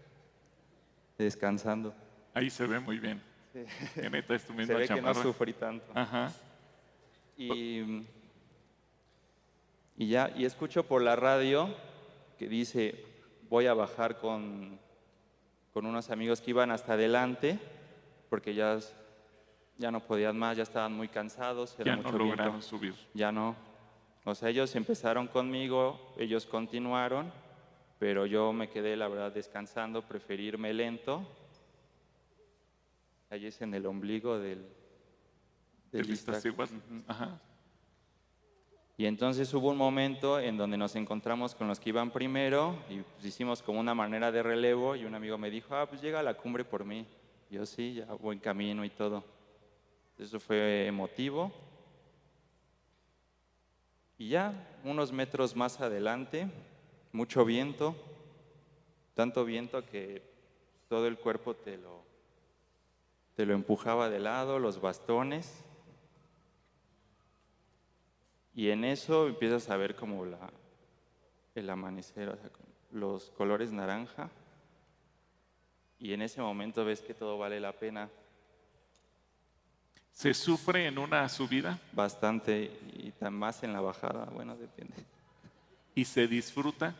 [1.17, 1.93] descansando.
[2.33, 3.21] Ahí se ve muy bien.
[3.53, 5.85] se ve que no sufrí tanto.
[5.93, 6.31] Ajá.
[7.37, 8.05] Y,
[9.97, 11.75] y ya, y escucho por la radio
[12.37, 13.03] que dice,
[13.49, 14.79] voy a bajar con,
[15.73, 17.59] con unos amigos que iban hasta adelante,
[18.29, 18.79] porque ya,
[19.81, 21.75] ya no podían más, ya estaban muy cansados.
[21.79, 22.35] era Ya no mucho viento.
[22.35, 22.95] lograron subir.
[23.13, 23.55] Ya no.
[24.23, 27.33] O sea, ellos empezaron conmigo, ellos continuaron,
[27.99, 31.27] pero yo me quedé, la verdad, descansando, preferí irme lento.
[33.29, 34.65] Allí es en el ombligo del...
[35.91, 36.09] ¿Del?
[36.11, 37.03] Ujú.
[37.07, 37.41] Ajá.
[38.97, 42.99] Y entonces hubo un momento en donde nos encontramos con los que iban primero y
[42.99, 46.19] pues, hicimos como una manera de relevo y un amigo me dijo, ah, pues llega
[46.19, 47.05] a la cumbre por mí.
[47.49, 49.23] Yo sí, ya buen camino y todo.
[50.21, 51.51] Eso fue emotivo.
[54.19, 54.53] Y ya,
[54.83, 56.47] unos metros más adelante,
[57.11, 57.95] mucho viento,
[59.15, 60.21] tanto viento que
[60.87, 62.03] todo el cuerpo te lo,
[63.35, 65.65] te lo empujaba de lado, los bastones.
[68.53, 70.51] Y en eso empiezas a ver como la,
[71.55, 72.37] el amanecer,
[72.91, 74.29] los colores naranja.
[75.97, 78.07] Y en ese momento ves que todo vale la pena
[80.11, 84.25] ¿Se sufre en una subida bastante y tan más en la bajada.
[84.25, 84.93] Bueno, depende.
[85.95, 86.93] y se disfruta?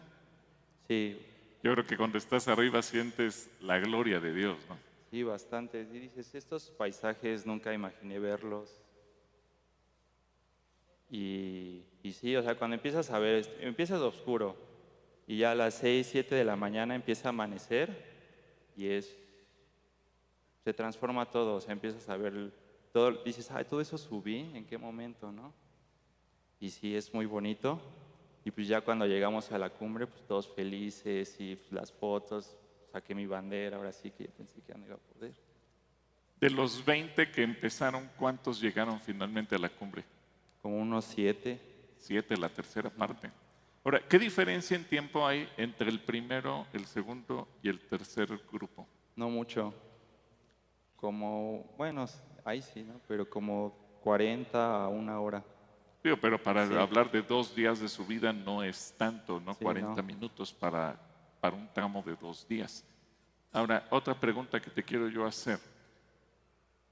[0.88, 1.17] Sí,
[1.63, 4.78] Yo creo que cuando estás arriba sientes la gloria de Dios, ¿no?
[5.12, 5.82] sí, bastante.
[5.82, 8.69] Y dices, estos paisajes nunca imaginé verlos.
[11.10, 14.56] Y, y sí, o sea, cuando empiezas a ver, empiezas oscuro
[15.28, 18.10] y ya a las 6, 7 de la mañana empieza a amanecer
[18.78, 19.17] y es,
[20.63, 22.54] se transforma todo, o sea, empiezas a ver
[22.92, 25.54] todo, dices, ay, todo eso subí, ¿en qué momento, no?
[26.60, 27.80] Y sí, es muy bonito.
[28.44, 32.58] Y pues ya cuando llegamos a la cumbre, pues todos felices y pues, las fotos,
[32.92, 35.34] saqué mi bandera, ahora sí que yo pensé que ya no iba a poder.
[36.40, 40.04] De los 20 que empezaron, ¿cuántos llegaron finalmente a la cumbre?
[40.62, 41.60] Como unos siete,
[42.02, 43.30] Siete, la tercera parte.
[43.84, 48.88] Ahora, ¿qué diferencia en tiempo hay entre el primero, el segundo y el tercer grupo?
[49.16, 49.72] no mucho.
[50.96, 52.08] Como, bueno,
[52.46, 53.00] ahí sí, ¿no?
[53.08, 55.44] Pero como 40 a una hora.
[56.04, 56.74] Digo, pero para Sí.
[56.74, 59.54] hablar de dos días de subida no es tanto, ¿no?
[59.54, 60.04] Sí, 40 no.
[60.04, 61.00] minutos para,
[61.40, 62.84] para un tramo de dos días.
[63.54, 65.60] Ahora, otra pregunta que te quiero yo hacer.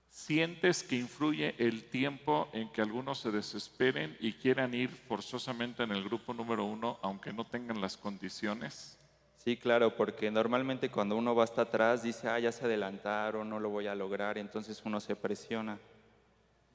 [0.10, 5.92] ¿Sientes que influye el tiempo en que algunos se desesperen y quieran ir forzosamente en
[5.92, 8.99] el grupo número uno, aunque no tengan las condiciones?
[9.40, 13.58] Sí, claro, porque normalmente cuando uno va hasta atrás dice, ah, ya se adelantaron, no
[13.58, 15.80] lo voy a lograr, entonces uno se presiona.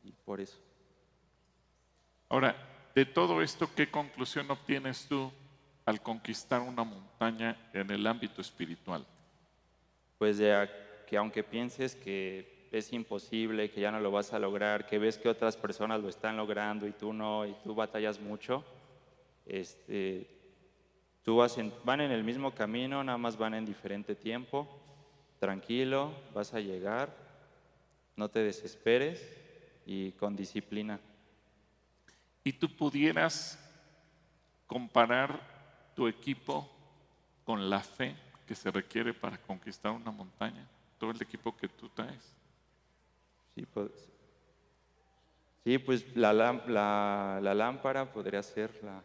[0.02, 0.58] Y por eso.
[2.30, 2.56] Ahora,
[2.94, 5.30] de todo esto, ¿qué conclusión obtienes tú
[5.84, 9.06] al conquistar una montaña en el ámbito espiritual?
[10.16, 10.66] Pues de
[11.06, 15.18] que aunque pienses que es imposible, que ya no lo vas a lograr, que ves
[15.18, 18.64] que otras personas lo están logrando y tú no, y tú batallas mucho,
[19.44, 20.33] este,
[21.24, 24.68] tú vas en- van en el mismo camino, nada más van en diferente tiempo,
[25.40, 27.14] tranquilo, vas a llegar,
[28.16, 29.20] no te desesperes
[29.86, 31.00] y con disciplina.
[32.46, 33.58] y tú pudieras
[34.66, 35.40] comparar
[35.94, 36.68] tu equipo
[37.44, 38.14] con la fe
[38.46, 42.34] que se requiere para conquistar una montaña, todo el equipo que tú traes.
[43.54, 43.90] Sí, pues,
[45.64, 49.02] sí, pues la, la lámpara podría ser la,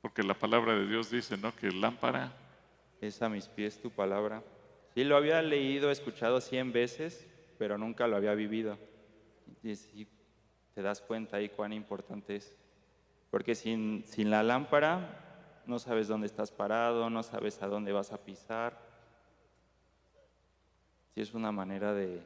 [0.00, 1.54] Porque la palabra de Dios dice, ¿no?
[1.54, 2.32] Que lámpara,
[3.00, 4.42] Es a mis pies tu palabra.
[4.94, 7.26] Sí, lo había leído, escuchado cien veces,
[7.58, 8.78] pero nunca lo había vivido.
[9.62, 10.08] Y sí,
[10.74, 12.56] te das cuenta ahí cuán importante es.
[13.30, 18.12] Porque sin, sin la lámpara no sabes dónde estás parado, no sabes a dónde vas
[18.12, 18.78] a pisar.
[21.14, 22.22] Sí, es una manera de,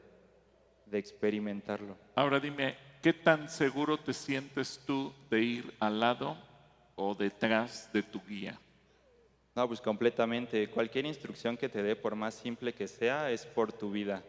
[0.87, 1.97] de experimentarlo.
[2.15, 6.37] Ahora dime, ¿qué tan seguro te sientes tú de ir al lado
[6.97, 8.59] o detrás de tu guía?
[9.55, 10.69] No, pues completamente.
[10.69, 14.23] Cualquier instrucción que te dé, por más simple que sea, es por tu vida.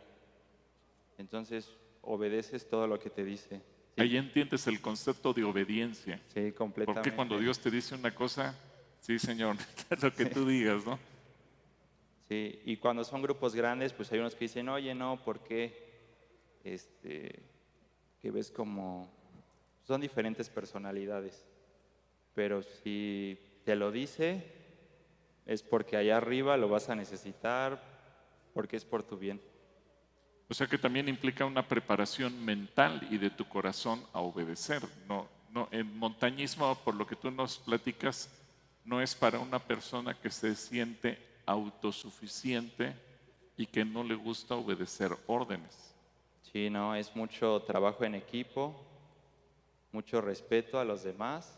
[1.17, 1.71] Entonces,
[2.02, 3.62] obedeces todo lo que te dice.
[3.96, 6.19] Sí, Ahí entiendes el concepto de obediencia.
[6.33, 7.10] sí, completamente.
[7.10, 8.54] Porque cuando Dios te dice una cosa,
[9.00, 9.56] sí, Señor,
[10.02, 11.00] lo que tú digas, ¿no?
[12.27, 15.85] Sí, y cuando son grupos grandes, pues hay unos que dicen, oye, no, ¿por qué?
[16.63, 17.44] Este,
[18.21, 19.10] que ves como,
[19.83, 21.46] son diferentes personalidades,
[22.36, 24.46] pero si te lo dice,
[25.46, 27.81] es porque allá arriba lo vas a necesitar,
[28.54, 29.42] porque es por tu bien.
[30.48, 34.83] O sea que también implica una preparación mental y de tu corazón a obedecer.
[35.08, 38.29] No, no, el montañismo, por lo que tú nos platicas,
[38.83, 41.17] no es para una persona que se siente
[41.48, 42.94] autosuficiente
[43.58, 45.96] y que no le gusta obedecer órdenes.
[46.52, 48.86] Sí, no, es mucho trabajo en equipo
[49.96, 51.58] mucho respeto a los demás.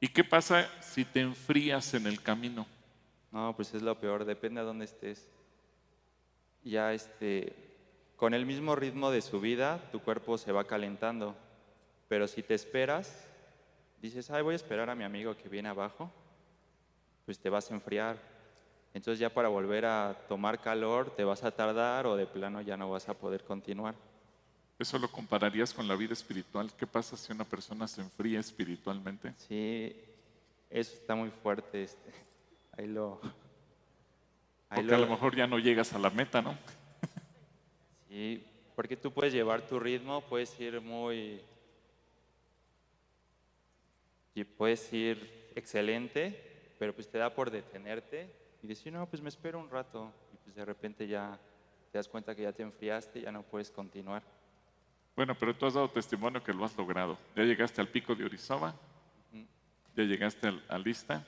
[0.00, 2.66] ¿Y qué pasa si te enfrías en el camino?
[3.30, 5.28] No, pues es lo peor, depende de dónde estés.
[6.64, 7.52] Ya este,
[8.16, 11.36] con el mismo ritmo de subida, tu cuerpo se va calentando.
[12.08, 13.28] Pero si te esperas,
[14.00, 16.10] dices, ay, voy a esperar a mi amigo que viene abajo,
[17.26, 18.16] pues te vas a enfriar.
[18.94, 22.76] Entonces ya para volver a tomar calor te vas a tardar o de plano ya
[22.76, 23.94] no vas a poder continuar.
[24.80, 26.72] ¿Eso lo compararías con la vida espiritual?
[26.72, 29.34] ¿Qué pasa si una persona se enfría espiritualmente?
[29.36, 29.94] Sí,
[30.70, 31.82] eso está muy fuerte.
[31.82, 32.10] Este.
[32.72, 33.20] Ahí lo...
[34.70, 36.56] Ahí porque a lo mejor ya no llegas a la meta, ¿no?
[38.08, 38.42] Sí,
[38.74, 41.42] porque tú puedes llevar tu ritmo, puedes ir muy...
[44.34, 49.28] Y puedes ir excelente, pero pues te da por detenerte y decir, no, pues me
[49.28, 50.10] espero un rato.
[50.32, 51.38] Y pues de repente ya
[51.92, 54.22] te das cuenta que ya te enfriaste, ya no puedes continuar.
[55.16, 57.18] Bueno, pero tú has dado testimonio que lo has logrado.
[57.36, 58.74] Ya llegaste al pico de Orizaba,
[59.96, 61.24] ya llegaste al, a lista.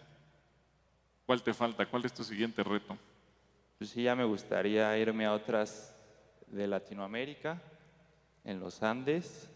[1.27, 1.87] ¿Cuál te falta?
[1.87, 2.97] ¿Cuál es tu siguiente reto?
[3.79, 5.95] Pues sí, ya me gustaría irme a otras
[6.47, 7.61] de Latinoamérica,
[8.45, 9.49] en los Andes,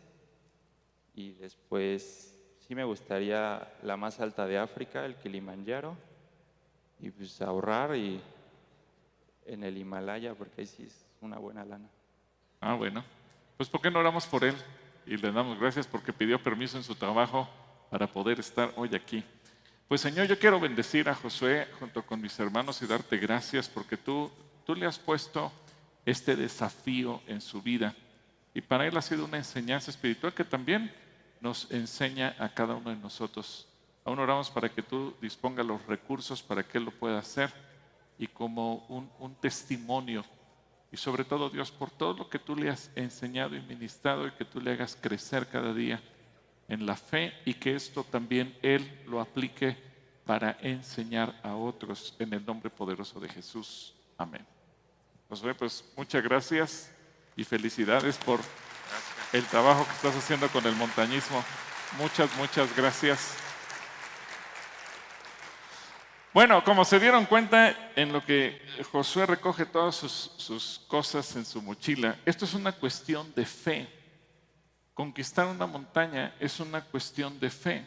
[1.14, 5.97] y después sí me gustaría la más alta de África, el Kilimanjaro,
[7.01, 8.20] y pues ahorrar y
[9.45, 11.89] en el Himalaya, porque ahí sí es una buena lana.
[12.61, 13.05] Ah, bueno.
[13.57, 14.54] Pues ¿por qué no oramos por él?
[15.07, 17.48] Y le damos gracias porque pidió permiso en su trabajo
[17.90, 19.24] para poder estar hoy aquí.
[19.88, 23.96] Pues Señor, yo quiero bendecir a Josué junto con mis hermanos y darte gracias porque
[23.96, 24.30] tú,
[24.66, 25.50] tú le has puesto
[26.04, 27.94] este desafío en su vida.
[28.52, 30.92] Y para él ha sido una enseñanza espiritual que también
[31.40, 33.66] nos enseña a cada uno de nosotros.
[34.04, 37.50] Aún oramos para que tú dispongas los recursos para que él lo pueda hacer
[38.18, 40.26] y como un, un testimonio.
[40.97, 44.30] Y sobre todo, Dios, por todo lo que tú le has enseñado y ministrado y
[44.30, 46.01] que tú le hagas crecer cada día
[46.68, 49.76] en la fe y que esto también Él lo aplique
[50.24, 53.92] para enseñar a otros en el nombre poderoso de Jesús.
[54.16, 54.47] Amén.
[55.28, 56.90] Josué, pues muchas gracias
[57.36, 58.40] y felicidades por
[59.34, 61.44] el trabajo que estás haciendo con el montañismo.
[61.99, 63.45] Muchas, muchas gracias.
[66.37, 68.61] Bueno, como se dieron cuenta en lo que
[68.93, 73.89] Josué recoge todas sus, cosas en su mochila, esto es una cuestión de fe.
[74.93, 77.87] Conquistar una montaña es una cuestión de fe.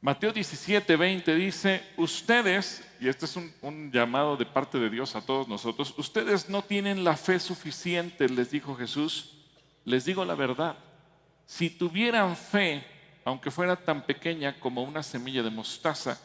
[0.00, 5.20] Mateo 17, 20 dice, ustedes, y este es un, llamado de parte de Dios a
[5.20, 9.36] todos nosotros, ustedes no tienen la fe suficiente, les dijo Jesús,
[9.84, 10.74] les digo la verdad,
[11.46, 12.84] si tuvieran fe,
[13.24, 16.18] aunque fuera tan pequeña como una semilla de mostaza,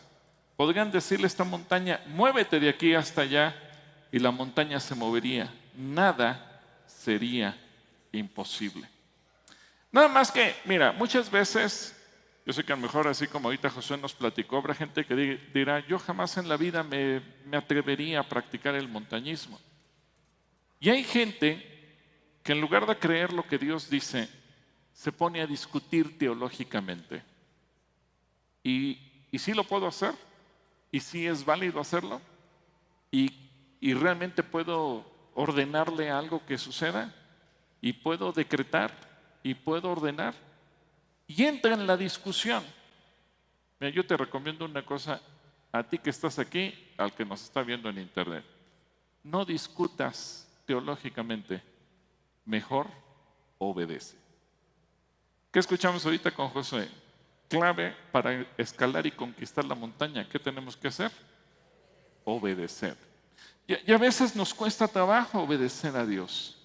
[0.58, 3.56] podrían decirle a esta montaña, muévete de aquí hasta allá,
[4.12, 5.54] y la montaña se movería.
[5.76, 7.56] Nada sería
[8.12, 8.90] imposible.
[9.92, 11.96] Nada más que, mira, muchas veces,
[12.46, 15.40] yo sé que a lo mejor así como ahorita José nos platicó, habrá gente que
[15.54, 19.60] dirá, yo jamás en la vida me, me atrevería a practicar el montañismo.
[20.80, 21.78] Y hay gente
[22.44, 24.28] que en lugar de creer lo que Dios dice,
[24.92, 27.22] se pone a discutir teológicamente.
[28.64, 28.98] Y,
[29.32, 30.14] y sí lo puedo hacer,
[30.98, 32.20] y sí es válido hacerlo,
[33.12, 33.32] y,
[33.94, 37.14] realmente puedo ordenarle algo que suceda,
[37.80, 38.92] y puedo decretar
[39.44, 40.34] y puedo ordenar.
[41.28, 42.64] Y entra en la discusión.
[43.80, 45.22] Yo te recomiendo una cosa
[45.72, 48.44] a ti que estás aquí, al que nos está viendo en internet.
[49.22, 51.62] No discutas teológicamente,
[52.44, 52.88] mejor
[53.60, 54.18] obedece.
[55.52, 56.90] ¿Qué escuchamos ahorita con José?
[57.48, 60.28] Clave para escalar y conquistar la montaña.
[60.28, 61.12] ¿Qué tenemos que hacer?
[62.26, 62.98] Obedecer.
[63.68, 66.58] Y, a veces nos cuesta trabajo obedecer a Dios.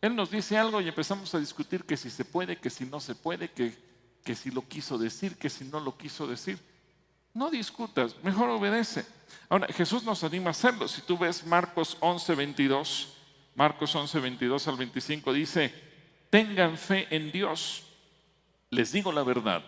[0.00, 3.00] Él nos dice algo y empezamos a discutir que si se puede, que si no
[3.00, 3.76] se puede, que,
[4.24, 6.58] que si lo quiso decir, que si no lo quiso decir.
[7.34, 9.06] No discutas, mejor obedece.
[9.48, 10.88] Ahora, Jesús nos anima a hacerlo.
[10.88, 13.14] Si tú ves Marcos 11, 22,
[13.54, 15.74] Marcos 11, 22 al 25, dice,
[16.28, 17.84] tengan fe en Dios.
[18.70, 19.62] Les digo la verdad.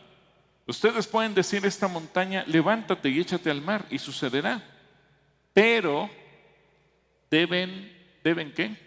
[0.67, 4.63] Ustedes pueden decir esta montaña, levántate y échate al mar y sucederá.
[5.53, 6.11] Pero
[7.31, 7.93] deben,
[8.23, 8.85] ¿deben qué?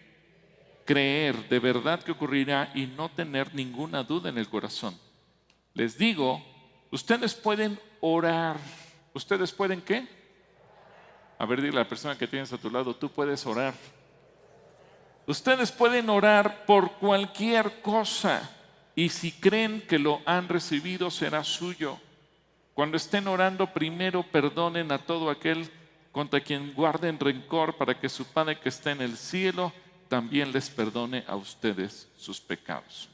[0.87, 4.97] creer de verdad que ocurrirá y no tener ninguna duda en el corazón.
[5.73, 6.41] Les digo,
[6.89, 8.55] ustedes pueden orar.
[9.13, 10.07] ¿Ustedes pueden qué?
[11.37, 13.75] A ver, dile a la persona que tienes a tu lado, tú puedes orar.
[15.27, 18.49] Ustedes pueden orar por cualquier cosa
[18.97, 21.99] y si creen que lo han recibido será suyo.
[22.73, 25.69] Cuando estén orando, primero perdonen a todo aquel
[26.11, 29.71] contra quien guarden rencor para que su Padre que está en el cielo
[30.09, 33.07] también les perdone a ustedes sus pecados.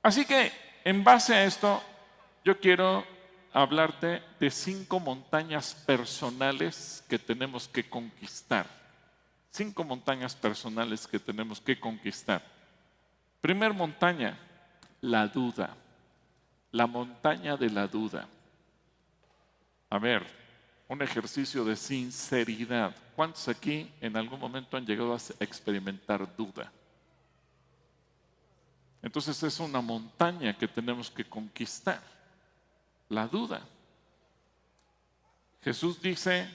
[0.00, 0.52] Así que,
[0.84, 1.82] en base a esto,
[2.44, 3.04] yo quiero
[3.52, 8.68] hablarte de cinco montañas personales que tenemos que conquistar.
[9.50, 12.42] Cinco montañas personales que tenemos que conquistar.
[13.40, 14.38] Primer montaña,
[15.04, 15.76] la duda.
[16.72, 18.26] La montaña de la duda.
[19.90, 20.26] A ver,
[20.88, 22.96] un ejercicio de sinceridad.
[23.14, 26.72] ¿Cuántos aquí en algún momento han llegado a experimentar duda?
[29.02, 32.00] Entonces es una montaña que tenemos que conquistar,
[33.10, 33.60] la duda.
[35.62, 36.48] Jesús dice,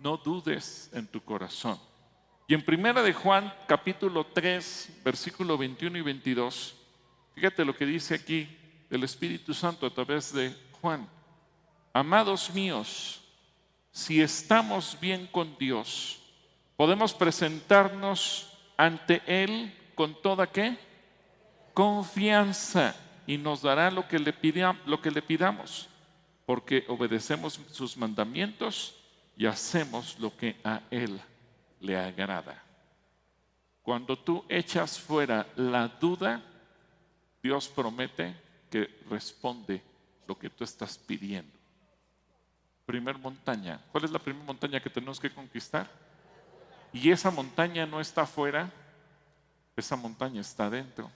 [0.00, 1.78] no dudes en tu corazón.
[2.48, 6.83] Y en primera de Juan, capítulo 3, versículo 21 y 22,
[7.34, 8.48] fíjate lo que dice aquí
[8.90, 11.08] el Espíritu Santo a través de Juan.
[11.92, 13.22] Amados míos,
[13.90, 16.20] si estamos bien con Dios,
[16.76, 20.76] podemos presentarnos ante Él con toda qué?
[21.72, 22.94] Confianza
[23.26, 24.34] y nos dará lo que le,
[24.86, 25.88] lo que le pidamos,
[26.46, 28.96] porque obedecemos sus mandamientos
[29.36, 31.20] y hacemos lo que a Él
[31.80, 32.62] le agrada.
[33.82, 36.42] Cuando tú echas fuera la duda,
[37.44, 38.34] Dios promete
[38.70, 39.82] que responde
[40.26, 41.52] lo que tú estás pidiendo.
[42.86, 43.84] Primer montaña.
[43.92, 45.86] ¿Cuál es la primera montaña que tenemos que conquistar?
[46.90, 48.72] Y esa montaña no está afuera,
[49.76, 51.10] esa montaña está dentro.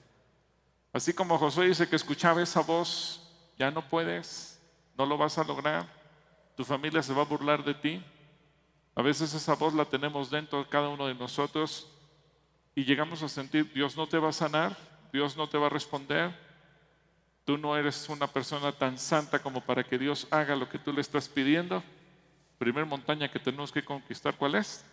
[0.92, 3.26] Así como Josué dice que escuchaba esa voz,
[3.56, 4.60] ya no puedes,
[4.98, 5.86] no lo vas a lograr,
[6.58, 8.04] tu familia se va a burlar de ti.
[8.94, 11.90] A veces esa voz la tenemos dentro de cada uno de nosotros
[12.74, 14.76] y llegamos a sentir, Dios no te va a sanar,
[15.12, 16.34] Dios no te va a responder,
[17.48, 20.92] Tú no eres una persona tan santa como para que Dios haga lo que tú
[20.92, 21.82] le estás pidiendo.
[22.58, 24.84] Primer montaña que tenemos que conquistar, ¿cuál es?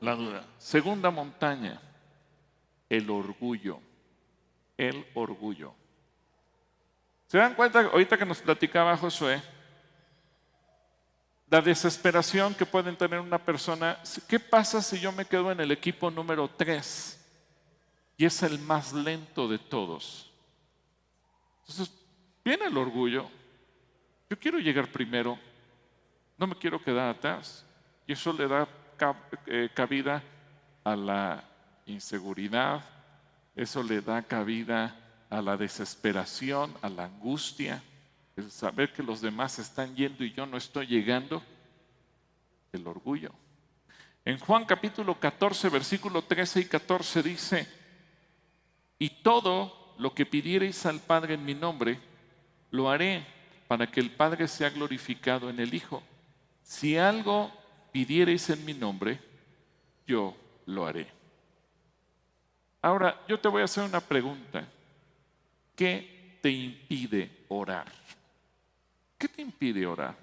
[0.00, 0.44] La duda.
[0.56, 1.80] Segunda montaña,
[2.88, 3.80] el orgullo.
[4.78, 5.74] El orgullo.
[7.26, 9.42] ¿Se dan cuenta ahorita que nos platicaba Josué?
[11.50, 13.98] La desesperación que pueden tener una persona.
[14.28, 17.23] ¿Qué pasa si yo me quedo en el equipo número 3
[18.16, 20.30] y es el más lento de todos?
[21.60, 21.92] Entonces,
[22.44, 23.28] viene el orgullo.
[24.28, 25.38] Yo quiero llegar primero,
[26.36, 27.64] no me quiero quedar atrás.
[28.06, 28.68] Y eso le da
[29.46, 30.22] eh, cabida
[30.84, 31.44] a la
[31.86, 32.84] inseguridad,
[33.56, 34.96] eso le da cabida
[35.30, 37.82] a la desesperación, a la angustia,
[38.36, 41.42] el saber que los demás están yendo y yo no estoy llegando,
[42.72, 43.32] el orgullo.
[44.24, 47.68] En Juan capítulo 14, versículo 13 y 14 dice,
[49.04, 52.00] y todo lo que pidiereis al Padre en mi nombre,
[52.70, 53.22] lo haré
[53.68, 56.02] para que el Padre sea glorificado en el Hijo.
[56.62, 57.52] Si algo
[57.92, 59.20] pidiereis en mi nombre,
[60.06, 60.34] yo
[60.64, 61.06] lo haré.
[62.80, 64.66] Ahora, yo te voy a hacer una pregunta.
[65.76, 67.92] ¿Qué te impide orar?
[69.18, 70.16] ¿Qué te impide orar?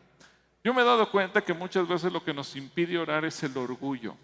[0.64, 3.56] Yo me he dado cuenta que muchas veces lo que nos impide orar es el
[3.56, 4.16] orgullo.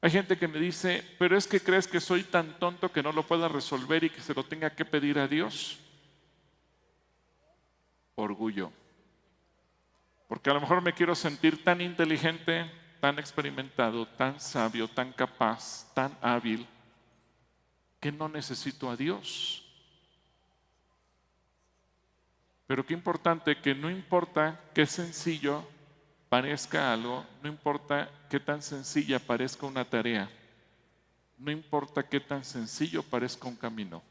[0.00, 3.12] Hay gente que me dice, pero es que crees que soy tan tonto que no
[3.12, 5.78] lo pueda resolver y que se lo tenga que pedir a Dios.
[8.14, 8.72] Orgullo.
[10.28, 12.70] Porque a lo mejor me quiero sentir tan inteligente,
[13.00, 16.66] tan experimentado, tan sabio, tan capaz, tan hábil,
[18.00, 19.62] que no necesito a Dios.
[22.66, 25.66] Pero qué importante que no importa qué sencillo
[26.36, 30.28] parezca algo, no importa qué tan sencilla parezca una tarea,
[31.38, 34.02] no importa qué tan sencillo parezca un camino,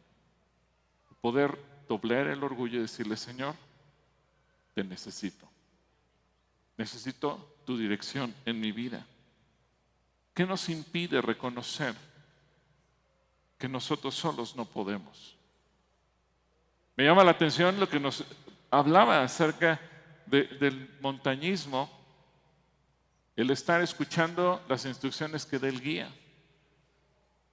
[1.21, 1.55] poder
[1.87, 3.53] doblar el orgullo y decirle, Señor,
[4.73, 5.47] te necesito.
[6.77, 9.05] Necesito tu dirección en mi vida.
[10.33, 11.93] ¿Qué nos impide reconocer
[13.59, 15.37] que nosotros solos no podemos?
[16.97, 18.23] Me llama la atención lo que nos
[18.71, 19.79] hablaba acerca
[20.25, 21.94] del montañismo
[23.35, 26.09] el estar escuchando las instrucciones que dé el guía.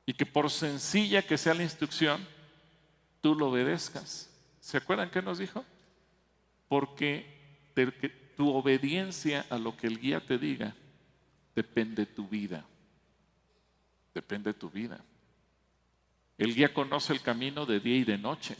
[0.07, 2.26] Y que por sencilla que sea la instrucción,
[3.20, 4.30] tú lo obedezcas.
[4.61, 5.64] ¿Se acuerdan qué nos dijo?
[6.68, 7.26] Porque
[8.37, 10.74] tu obediencia a lo que el guía te diga
[11.55, 12.64] depende de tu vida.
[14.14, 14.99] Depende de tu vida.
[16.39, 18.57] El guía conoce el camino de día y de noche.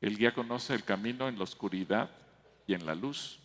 [0.00, 2.10] El guía conoce el camino en la oscuridad
[2.66, 3.38] y en la luz.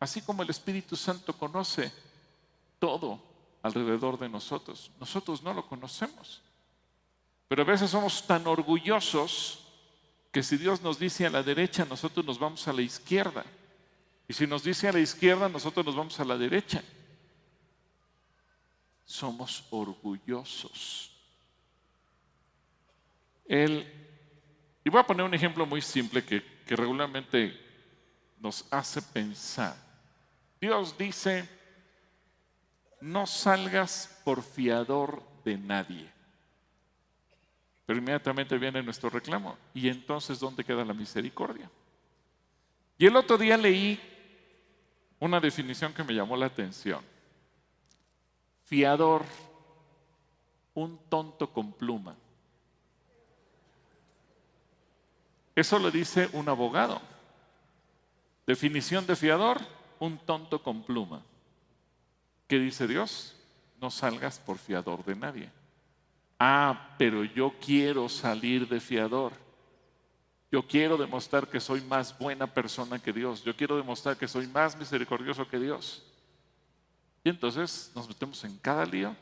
[0.00, 1.92] Así como el Espíritu Santo conoce
[2.78, 3.20] todo
[3.62, 6.42] alrededor de nosotros, nosotros no lo conocemos.
[7.48, 9.64] Pero a veces somos tan orgullosos
[10.30, 13.44] que si Dios nos dice a la derecha, nosotros nos vamos a la izquierda.
[14.28, 16.82] Y si nos dice a la izquierda, nosotros nos vamos a la derecha.
[19.06, 21.10] somos orgullosos.
[23.46, 23.90] Él,
[24.84, 27.58] y voy a poner un ejemplo muy simple que, que regularmente
[28.38, 29.87] nos hace pensar.
[30.60, 31.48] Dios dice,
[33.00, 36.10] no salgas por fiador de nadie.
[37.86, 39.56] Pero inmediatamente viene nuestro reclamo.
[39.72, 41.70] ¿Y entonces dónde queda la misericordia?
[42.98, 43.98] Y el otro día leí
[45.20, 47.02] una definición que me llamó la atención.
[48.64, 49.24] Fiador,
[50.74, 52.14] un tonto con pluma.
[55.54, 57.00] Eso lo dice un abogado.
[58.46, 59.60] Definición de fiador,
[60.00, 61.22] un tonto con pluma.
[62.46, 63.34] ¿Qué dice Dios?
[63.80, 65.50] No salgas por fiador de nadie.
[66.38, 69.32] Ah, pero yo quiero salir de fiador.
[70.50, 73.44] Yo quiero demostrar que soy más buena persona que Dios.
[73.44, 76.02] Yo quiero demostrar que soy más misericordioso que Dios.
[77.22, 79.14] Y entonces nos metemos en cada lío.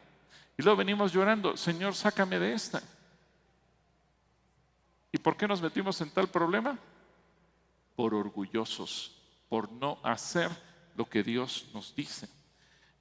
[0.56, 2.82] Y luego venimos llorando, Señor, sácame de esta.
[5.10, 6.78] ¿Y por qué nos metimos en tal problema?
[7.96, 9.12] Por orgullosos,
[9.48, 10.50] por no hacer
[10.96, 12.28] lo que Dios nos dice.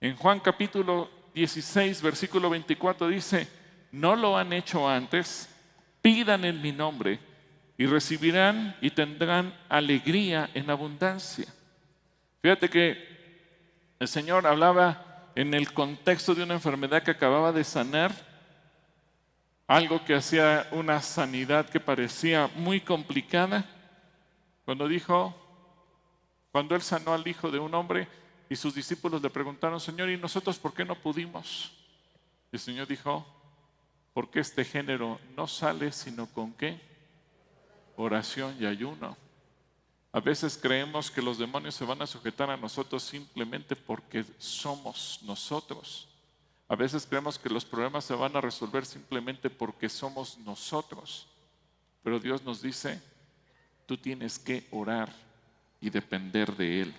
[0.01, 3.47] En Juan capítulo 16, versículo 24 dice,
[3.91, 5.49] no lo han hecho antes,
[6.01, 7.19] pidan en mi nombre
[7.77, 11.45] y recibirán y tendrán alegría en abundancia.
[12.41, 13.15] Fíjate que
[13.99, 18.13] el Señor hablaba en el contexto de una enfermedad que acababa de sanar,
[19.67, 23.65] algo que hacía una sanidad que parecía muy complicada,
[24.63, 25.44] cuando dijo,
[26.55, 28.07] cuando él sanó al hijo de un hombre
[28.47, 31.73] y sus discípulos le preguntaron, Señor, ¿y nosotros por qué no pudimos?
[32.49, 33.27] El Señor dijo,
[34.13, 36.79] porque este género no sale sino con qué?
[37.97, 39.17] Oración y ayuno.
[40.13, 45.19] A veces creemos que los demonios se van a sujetar a nosotros simplemente porque somos
[45.23, 46.07] nosotros.
[46.69, 51.27] A veces creemos que los problemas se van a resolver simplemente porque somos nosotros.
[52.01, 53.01] Pero Dios nos dice,
[53.85, 55.24] tú tienes que orar
[55.79, 56.95] y depender de Él.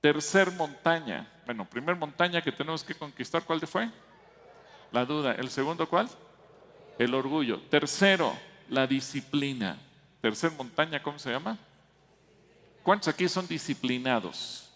[0.00, 1.28] Tercer montaña.
[1.46, 3.88] Bueno, primer montaña que tenemos que conquistar, ¿cuál fue?
[4.90, 5.32] La duda.
[5.32, 6.08] ¿El segundo cuál?
[6.98, 7.60] El orgullo.
[7.62, 8.36] Tercero,
[8.68, 9.78] la disciplina.
[10.20, 11.58] Tercer montaña, ¿cómo se llama?
[12.82, 14.72] ¿Cuántos aquí son disciplinados?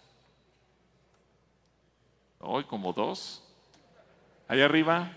[2.38, 3.42] Hoy como dos.
[4.48, 5.10] Allá arriba,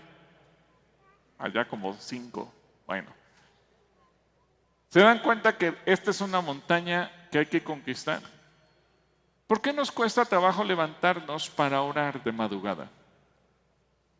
[1.38, 2.52] allá como cinco.
[2.86, 3.10] Bueno.
[4.88, 8.22] ¿Se dan cuenta que esta es una montaña que hay que conquistar?
[9.46, 12.88] ¿Por qué nos cuesta trabajo levantarnos para orar de madrugada?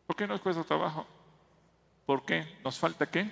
[0.05, 1.07] ¿Por qué nos cuesta trabajo?
[2.05, 2.45] ¿Por qué?
[2.63, 3.31] ¿Nos falta qué?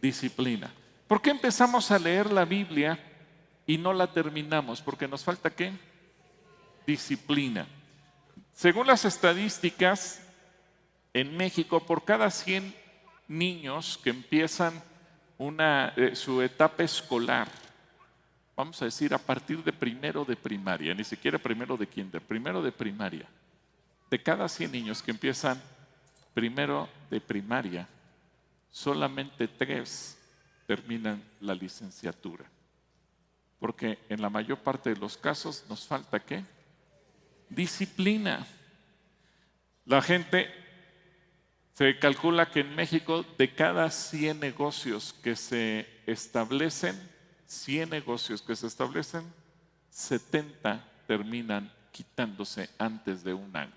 [0.00, 0.72] Disciplina.
[1.06, 2.98] ¿Por qué empezamos a leer la Biblia
[3.66, 4.80] y no la terminamos?
[4.80, 5.72] Porque nos falta qué?
[6.86, 7.66] Disciplina.
[8.52, 10.22] Según las estadísticas,
[11.12, 12.74] en México, por cada 100
[13.28, 14.82] niños que empiezan
[15.38, 17.48] una, eh, su etapa escolar,
[18.56, 22.62] vamos a decir a partir de primero de primaria, ni siquiera primero de kinder, primero
[22.62, 23.28] de primaria,
[24.10, 25.60] de cada 100 niños que empiezan
[26.32, 27.86] primero de primaria,
[28.70, 30.18] solamente tres
[30.66, 32.44] terminan la licenciatura.
[33.58, 36.44] Porque en la mayor parte de los casos nos falta qué?
[37.48, 38.46] Disciplina.
[39.84, 40.52] La gente
[41.74, 47.15] se calcula que en México de cada 100 negocios que se establecen,
[47.46, 49.24] 100 negocios que se establecen,
[49.90, 53.72] 70 terminan quitándose antes de un año.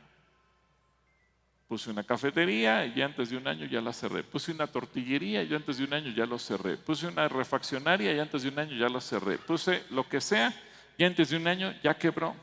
[1.67, 4.23] Puse una cafetería y antes de un año ya la cerré.
[4.23, 6.77] Puse una tortillería y antes de un año ya lo cerré.
[6.77, 9.37] Puse una refaccionaria y antes de un año ya lo cerré.
[9.37, 10.51] Puse lo que sea
[10.97, 12.35] y antes de un año ya quebró.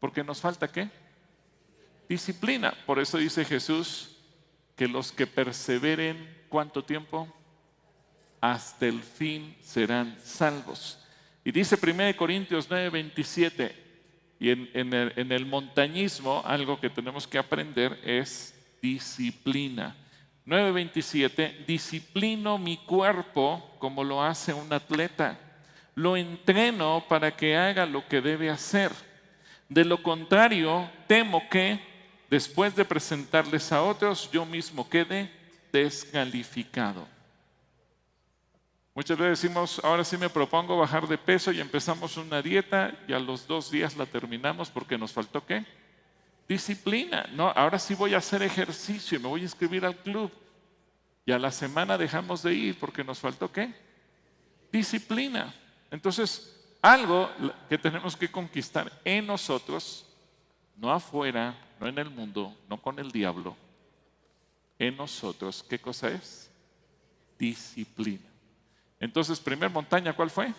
[0.00, 0.90] Porque nos falta qué?
[2.08, 2.74] Disciplina.
[2.86, 4.16] Por eso dice Jesús
[4.74, 7.32] que los que perseveren, ¿cuánto tiempo?
[8.42, 10.98] Hasta el fin serán salvos.
[11.44, 13.82] Y dice 1 Corintios 9, 27,
[14.40, 19.94] y en, el, montañismo algo que tenemos que aprender es disciplina.
[20.44, 25.38] 9.27, disciplino mi cuerpo como lo hace un atleta.
[25.94, 28.90] Lo entreno para que haga lo que debe hacer.
[29.68, 31.78] De lo contrario, temo que
[32.28, 35.30] después de presentarles a otros, yo mismo quede
[35.72, 37.06] descalificado.
[38.94, 43.14] Muchas veces decimos, ahora sí me propongo bajar de peso y empezamos una dieta y
[43.14, 45.64] a los dos días la terminamos porque nos faltó qué?
[46.46, 47.26] Disciplina.
[47.32, 50.30] No, ahora sí voy a hacer ejercicio y me voy a inscribir al club.
[51.24, 53.72] Y a la semana dejamos de ir porque nos faltó qué?
[54.70, 55.54] Disciplina.
[55.90, 57.30] Entonces, algo
[57.70, 60.06] que tenemos que conquistar en nosotros
[60.76, 63.56] no afuera, no en el mundo, no con el diablo,
[64.78, 66.50] en nosotros, ¿qué cosa es?
[67.38, 68.31] Disciplina.
[69.02, 70.54] Entonces, primer montaña, ¿cuál fue?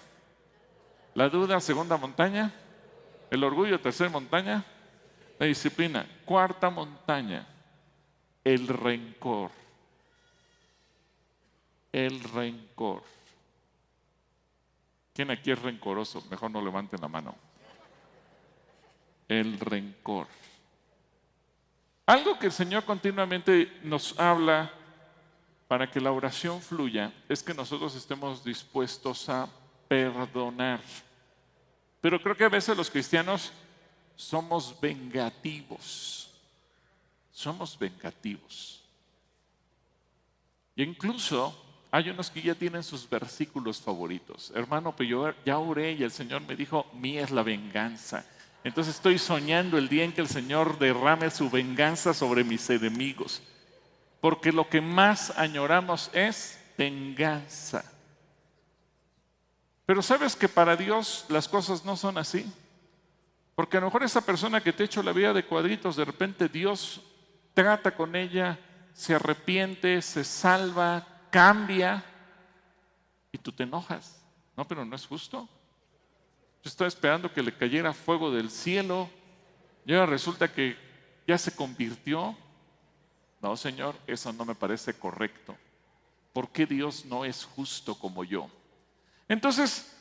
[1.16, 2.52] La duda, segunda montaña,
[3.32, 4.66] el orgullo, tercera montaña,
[5.40, 6.06] la disciplina.
[6.26, 7.48] Cuarta montaña,
[8.44, 9.50] el rencor.
[11.94, 13.04] El rencor.
[15.14, 16.22] ¿Quién aquí es rencoroso?
[16.30, 17.38] Mejor no levanten la mano.
[19.30, 20.28] El rencor.
[22.08, 24.70] Algo que el Señor continuamente nos habla
[25.74, 29.50] para que la oración fluya es que nosotros estemos dispuestos a
[29.88, 30.80] perdonar.
[32.00, 33.52] Pero creo que a veces los cristianos
[34.16, 36.30] somos vengativos.
[37.32, 38.84] Somos vengativos.
[40.76, 41.60] Y incluso
[41.90, 44.52] hay unos que ya tienen sus versículos favoritos.
[44.54, 48.24] Hermano, pero yo ya oré y el Señor me dijo, mía es la venganza.
[48.64, 53.42] Entonces estoy soñando el día en que el Señor derrame su venganza sobre mis enemigos.
[54.24, 57.84] Porque lo que más añoramos es venganza.
[59.86, 62.50] Pero sabes que para Dios las cosas no son así.
[63.54, 66.48] Porque a lo mejor esa persona que te hecho la vida de cuadritos, de repente
[66.48, 67.02] Dios
[67.54, 68.58] trata con ella,
[68.94, 72.02] se arrepiente, se salva, cambia
[73.30, 74.24] y tú te enojas.
[74.56, 75.50] No, pero no es justo.
[76.64, 79.10] Yo estaba esperando que le cayera fuego del cielo
[79.86, 80.78] y ahora resulta que
[81.28, 82.38] ya se convirtió.
[83.44, 85.58] No, Señor, eso no me parece correcto.
[86.32, 88.50] ¿Por qué Dios no es justo como yo?
[89.28, 89.98] Entonces,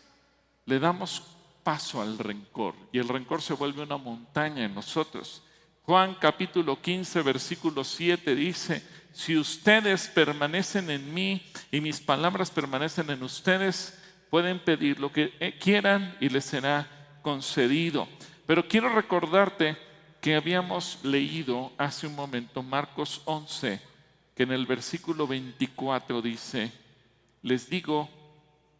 [0.64, 1.24] le damos
[1.64, 5.43] paso al rencor y el rencor se vuelve una montaña en nosotros.
[5.82, 13.11] Juan capítulo 15, versículo 7 dice, si ustedes permanecen en mí y mis palabras permanecen
[13.11, 18.07] en ustedes, pueden pedir lo que quieran y les será concedido.
[18.47, 19.76] Pero quiero recordarte
[20.22, 23.78] que habíamos leído hace un momento Marcos 11,
[24.34, 26.72] que en el versículo 24 dice,
[27.42, 28.08] les digo,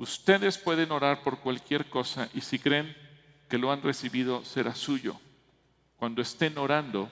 [0.03, 2.93] Ustedes pueden orar por cualquier cosa y si creen
[3.49, 5.15] que lo han recibido será suyo.
[5.97, 7.09] Cuando estén orando,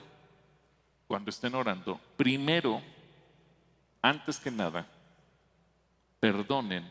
[1.07, 2.81] cuando estén orando, primero,
[4.01, 4.85] antes que nada,
[6.19, 6.83] perdonen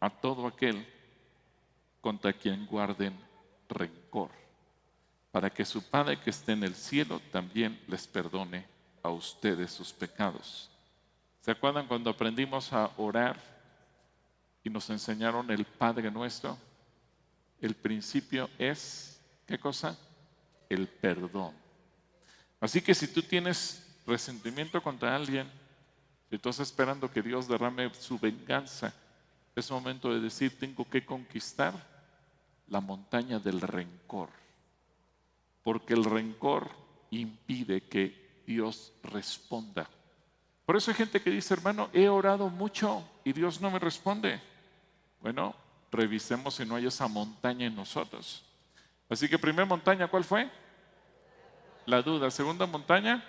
[0.00, 0.84] a todo aquel
[2.00, 3.16] contra quien guarden
[3.68, 4.30] rencor,
[5.30, 8.66] para que su Padre que esté en el cielo también les perdone
[9.02, 10.70] a ustedes sus pecados.
[11.40, 13.58] ¿Se acuerdan cuando aprendimos a orar?
[14.64, 16.58] y nos enseñaron el Padre nuestro,
[17.60, 19.96] el principio es, ¿qué cosa?
[20.68, 21.54] El perdón.
[22.60, 25.50] Así que si tú tienes resentimiento contra alguien,
[26.30, 28.92] si tú estás esperando que Dios derrame su venganza,
[29.54, 31.72] es momento de decir, tengo que conquistar
[32.68, 34.28] la montaña del rencor,
[35.62, 36.70] porque el rencor
[37.10, 39.88] impide que Dios responda
[40.68, 44.38] por eso hay gente que dice, hermano, he orado mucho y Dios no me responde.
[45.22, 45.54] Bueno,
[45.90, 48.44] revisemos si no hay esa montaña en nosotros.
[49.08, 50.50] Así que primera montaña, ¿cuál fue?
[51.86, 52.30] La duda.
[52.30, 53.24] Segunda montaña,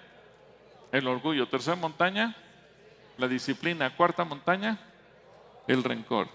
[0.91, 1.47] el orgullo.
[1.47, 2.35] Tercera montaña,
[3.17, 3.95] la disciplina.
[3.95, 4.77] Cuarta montaña,
[5.65, 6.27] el rencor.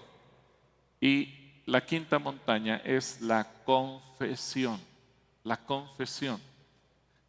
[0.99, 4.81] Y la quinta montaña es la confesión.
[5.45, 6.41] La confesión.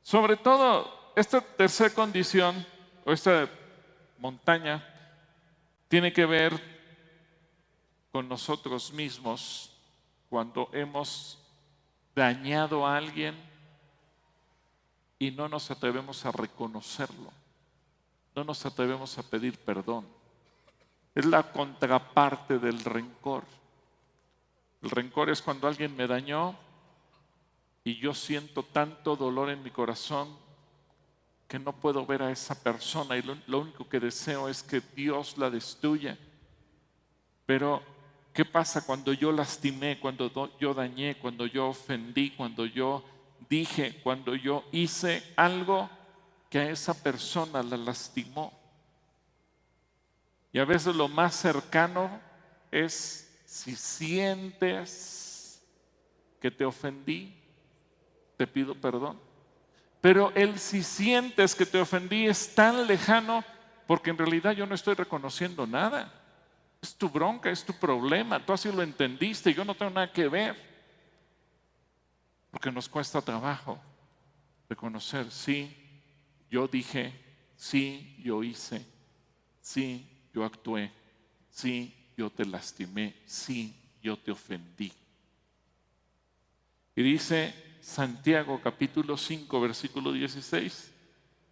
[0.02, 2.66] Sobre todo, esta tercera condición,
[3.04, 3.48] o esta
[4.18, 4.84] montaña
[5.88, 6.52] tiene que ver
[8.10, 9.70] con nosotros mismos
[10.28, 11.38] cuando hemos
[12.14, 13.36] dañado a alguien
[15.18, 17.30] y no nos atrevemos a reconocerlo,
[18.34, 20.06] no nos atrevemos a pedir perdón.
[21.14, 23.44] Es la contraparte del rencor.
[24.82, 26.56] El rencor es cuando alguien me dañó
[27.86, 30.36] y yo siento tanto dolor en mi corazón
[31.46, 35.38] que no puedo ver a esa persona y lo, único que deseo es que Dios
[35.38, 36.18] la destruya.
[37.46, 37.80] Pero,
[38.32, 43.04] ¿qué pasa cuando yo lastimé, cuando yo dañé, cuando yo ofendí, cuando yo
[43.48, 45.88] dije, cuando yo hice algo
[46.50, 48.52] que a esa persona la lastimó?
[50.52, 52.20] Y a veces lo más cercano
[52.72, 55.64] es si sientes
[56.40, 57.45] que te ofendí,
[58.36, 59.18] te pido perdón.
[60.00, 63.44] Pero el si sientes que te ofendí es tan lejano
[63.86, 66.12] porque en realidad yo no estoy reconociendo nada.
[66.80, 68.44] Es tu bronca, es tu problema.
[68.44, 70.56] Tú así lo entendiste, yo no tengo nada que ver.
[72.50, 73.78] Porque nos cuesta trabajo
[74.68, 75.76] reconocer, sí,
[76.50, 77.12] yo dije,
[77.56, 78.84] sí, yo hice,
[79.60, 80.90] sí, yo actué,
[81.50, 84.92] sí, yo te lastimé, sí, yo te ofendí.
[86.94, 90.92] Y dice Santiago capítulo 5 versículo 16.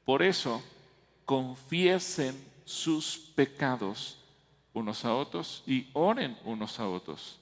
[0.05, 0.61] Por eso,
[1.25, 4.19] confiesen sus pecados
[4.73, 7.39] unos a otros y oren unos a otros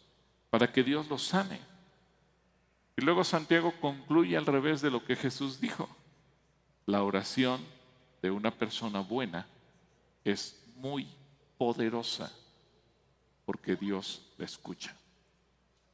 [0.50, 1.58] para que Dios los sane.
[2.94, 5.88] Y luego Santiago concluye al revés de lo que Jesús dijo.
[6.84, 7.62] La oración
[8.20, 9.46] de una persona buena
[10.22, 11.08] es muy
[11.56, 12.30] poderosa
[13.46, 14.94] porque Dios la escucha.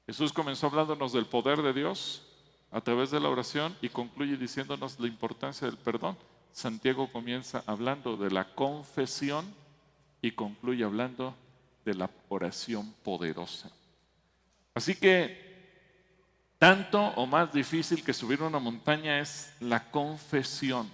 [0.04, 2.24] Jesús comenzó hablándonos del poder de Dios
[2.70, 6.16] a través de la oración y concluye diciéndonos la importancia del perdón.
[6.52, 9.46] Santiago comienza hablando de la confesión
[10.20, 11.34] y concluye hablando
[11.84, 13.70] de la oración poderosa.
[14.74, 15.48] Así que
[16.58, 20.90] tanto o más difícil que subir una montaña es la confesión,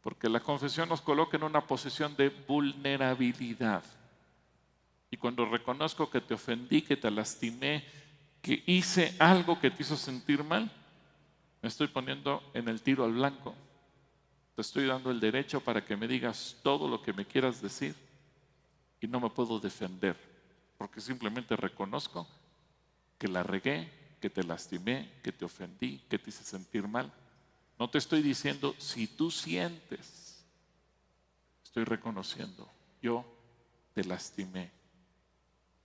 [0.00, 3.82] porque la confesión nos coloca en una posición de vulnerabilidad.
[5.10, 7.84] Y cuando reconozco que te ofendí, que te lastimé,
[8.42, 10.70] que hice algo que te hizo sentir mal,
[11.62, 13.54] me estoy poniendo en el tiro al blanco.
[14.56, 17.94] Te estoy dando el derecho para que me digas todo lo que me quieras decir
[19.00, 20.16] y no me puedo defender,
[20.76, 22.26] porque simplemente reconozco
[23.16, 23.88] que la regué,
[24.20, 27.10] que te lastimé, que te ofendí, que te hice sentir mal.
[27.78, 30.44] No te estoy diciendo si tú sientes,
[31.64, 32.68] estoy reconociendo,
[33.00, 33.24] yo
[33.94, 34.70] te lastimé.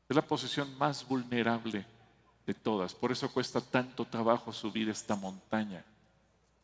[0.10, 1.86] Es la posición más vulnerable
[2.48, 2.96] de todas.
[2.96, 5.84] Por eso cuesta tanto trabajo subir esta montaña,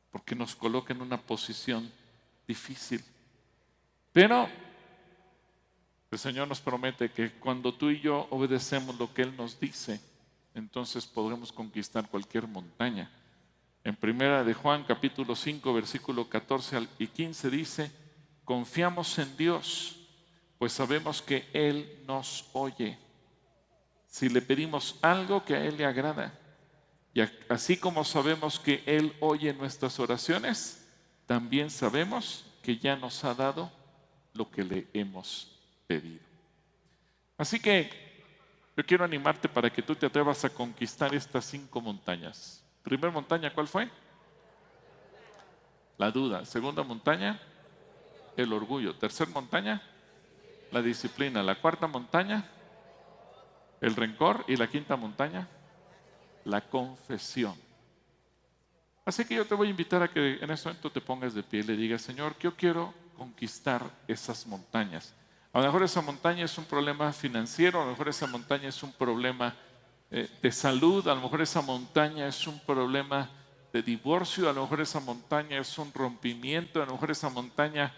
[0.09, 1.91] porque nos coloca en una posición
[2.47, 3.03] difícil.
[4.13, 4.47] Pero
[6.09, 9.99] el Señor nos promete que cuando tú y yo obedecemos lo que Él nos dice,
[10.55, 13.11] entonces podremos conquistar cualquier montaña.
[13.83, 17.91] En primera de Juan capítulo 5 versículo 14 y 15 dice,
[18.45, 19.99] confiamos en Dios,
[20.57, 23.02] pues sabemos que Él nos oye.
[24.13, 26.31] Si le pedimos algo que a Él le agrada,
[27.15, 30.87] y así como sabemos que Él oye nuestras oraciones,
[31.25, 33.71] también sabemos que ya nos ha dado
[34.35, 36.21] lo que le hemos pedido.
[37.39, 37.89] Así que
[38.77, 42.63] yo quiero animarte para que tú te atrevas a conquistar estas cinco montañas.
[42.83, 43.89] Primera montaña, ¿cuál fue?
[45.97, 46.45] La duda.
[46.45, 47.41] Segunda montaña,
[48.37, 48.93] el orgullo.
[48.93, 49.81] Tercera montaña,
[50.71, 51.41] la disciplina.
[51.41, 52.47] La cuarta montaña,
[53.83, 54.43] el rencor.
[54.47, 55.47] Y la quinta montaña,
[56.45, 57.55] la confesión.
[59.05, 61.43] Así que yo te voy a invitar a que en ese momento te pongas de
[61.43, 65.13] pie y le digas, Señor, yo quiero conquistar esas montañas.
[65.51, 68.81] A lo mejor esa montaña es un problema financiero, a lo mejor esa montaña es
[68.81, 69.53] un problema
[70.09, 73.29] eh, de salud, a lo mejor esa montaña es un problema
[73.73, 77.93] de divorcio, a lo mejor esa montaña es un rompimiento, a lo mejor esa montaña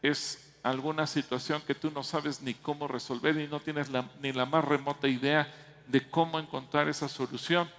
[0.00, 3.88] es alguna situación que tú no sabes ni cómo resolver y no tienes
[4.20, 5.46] ni la más remota idea
[5.86, 7.70] de cómo encontrar esa solución.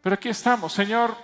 [0.00, 1.16] Pero aquí estamos, Señor,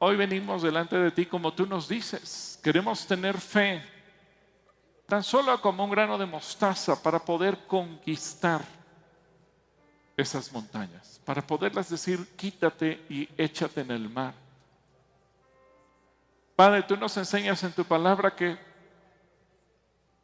[0.00, 2.60] hoy venimos delante de ti como tú nos dices.
[2.62, 3.82] Queremos tener fe
[5.06, 8.62] tan solo como un grano de mostaza para poder conquistar
[10.14, 14.34] esas montañas, para poderlas decir, quítate y échate en el mar.
[16.54, 18.69] Padre, tú nos enseñas en tu palabra que,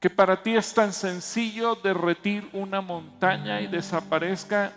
[0.01, 4.73] que para ti es tan sencillo derretir una montaña y desaparezca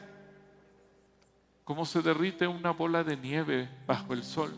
[1.63, 4.53] como se derrite una bola de nieve bajo el sol.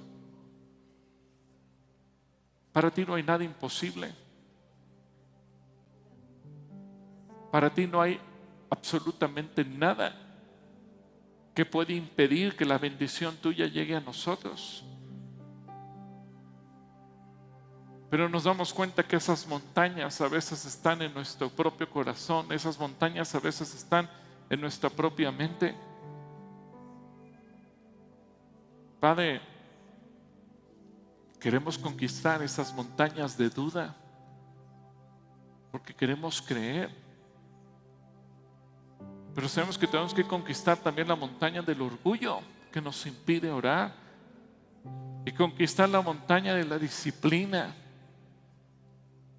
[2.71, 4.13] Para ti no hay nada imposible.
[7.51, 8.17] Para ti no hay
[8.69, 10.15] absolutamente nada
[11.53, 14.85] que puede impedir que la bendición tuya llegue a nosotros.
[18.11, 22.77] Pero nos damos cuenta que esas montañas a veces están en nuestro propio corazón, esas
[22.77, 24.09] montañas a veces están
[24.49, 25.73] en nuestra propia mente.
[28.99, 29.39] Padre,
[31.39, 33.95] queremos conquistar esas montañas de duda,
[35.71, 36.89] porque queremos creer.
[39.33, 42.41] Pero sabemos que tenemos que conquistar también la montaña del orgullo
[42.73, 43.95] que nos impide orar.
[45.25, 47.73] Y conquistar la montaña de la disciplina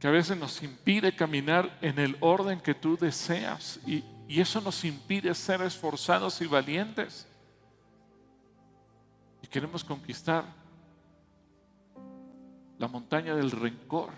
[0.02, 3.78] que a veces nos impide caminar en el orden que tú deseas.
[3.86, 7.24] Y, y eso nos impide ser esforzados y valientes.
[9.40, 10.44] Y queremos conquistar
[12.80, 14.10] la montaña del rencor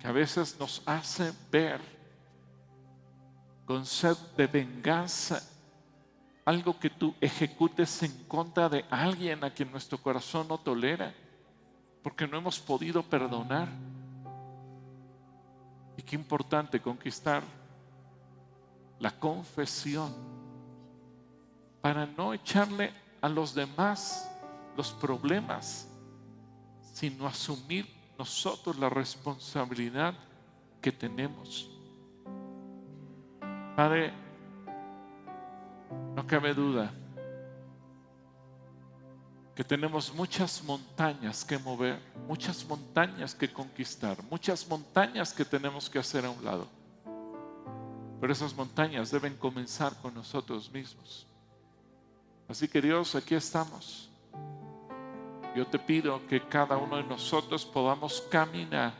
[0.00, 1.80] que a veces nos hace ver
[3.64, 5.40] con sed de venganza,
[6.44, 11.14] algo que tú ejecutes en contra de alguien a quien nuestro corazón no tolera,
[12.02, 13.68] porque no hemos podido perdonar.
[16.00, 17.42] Y qué importante conquistar
[18.98, 20.10] la confesión
[21.82, 22.90] para no echarle
[23.20, 24.34] a los demás
[24.78, 25.86] los problemas,
[26.94, 27.86] sino asumir
[28.18, 30.14] nosotros la responsabilidad
[30.80, 31.70] que tenemos.
[33.76, 34.14] Padre,
[36.16, 36.90] no cabe duda
[39.60, 45.98] que tenemos muchas montañas que mover, muchas montañas que conquistar, muchas montañas que tenemos que
[45.98, 46.66] hacer a un lado.
[48.18, 51.26] Pero esas montañas deben comenzar con nosotros mismos.
[52.48, 54.08] Así que Dios, aquí estamos.
[55.54, 58.94] Yo te pido que cada uno de nosotros podamos caminar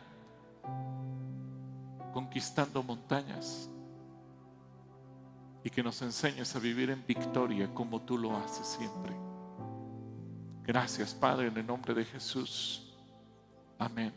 [2.13, 3.67] conquistando montañas
[5.65, 9.30] y que nos enseñes a vivir en victoria como tú lo haces siempre.
[10.71, 12.95] Gracias, Padre, en el nombre de Jesús.
[13.77, 14.15] Amén.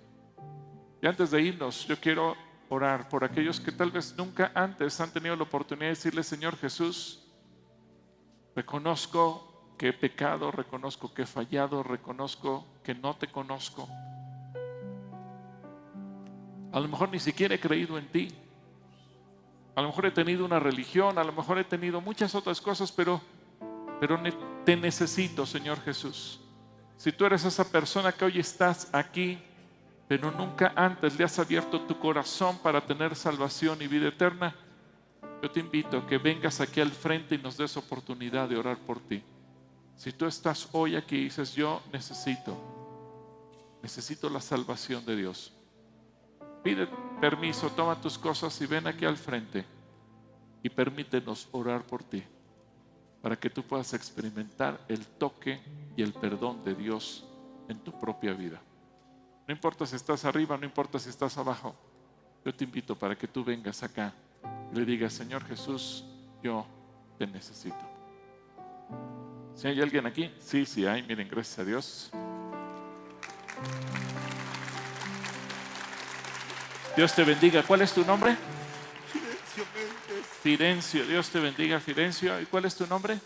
[1.01, 2.35] Y antes de irnos, yo quiero
[2.69, 6.55] orar por aquellos que tal vez nunca antes han tenido la oportunidad de decirle, Señor
[6.57, 7.25] Jesús,
[8.55, 13.89] reconozco que he pecado, reconozco que he fallado, reconozco que no te conozco.
[16.71, 18.27] A lo mejor ni siquiera he creído en ti.
[19.73, 22.91] A lo mejor he tenido una religión, a lo mejor he tenido muchas otras cosas,
[22.91, 23.19] pero,
[23.99, 24.21] pero
[24.63, 26.41] te necesito, Señor Jesús.
[27.03, 29.37] Si tú eres esa persona que hoy estás aquí,
[30.07, 34.55] pero nunca antes le has abierto tu corazón para tener salvación y vida eterna,
[35.41, 38.77] yo te invito a que vengas aquí al frente y nos des oportunidad de orar
[38.77, 39.21] por ti.
[39.97, 42.57] Si tú estás hoy aquí y dices, yo necesito,
[43.81, 45.51] necesito la salvación de Dios.
[46.63, 46.87] Pide
[47.19, 49.65] permiso, toma tus cosas y ven aquí al frente
[50.61, 52.23] y permítenos orar por ti
[53.21, 55.59] para que tú puedas experimentar el toque
[55.95, 57.25] y el perdón de Dios
[57.67, 58.61] en tu propia vida.
[59.47, 61.75] No importa si estás arriba, no importa si estás abajo,
[62.45, 64.13] yo te invito para que tú vengas acá
[64.71, 66.03] y le digas, Señor Jesús,
[66.41, 66.65] yo
[67.17, 67.93] te necesito.
[69.55, 72.11] Si hay alguien aquí, sí, sí hay, miren, gracias a Dios.
[76.95, 77.63] Dios te bendiga.
[77.63, 78.35] ¿Cuál es tu nombre?
[80.41, 82.39] Fidencio, Dios te bendiga, Fidencio.
[82.41, 83.19] ¿Y cuál es tu nombre?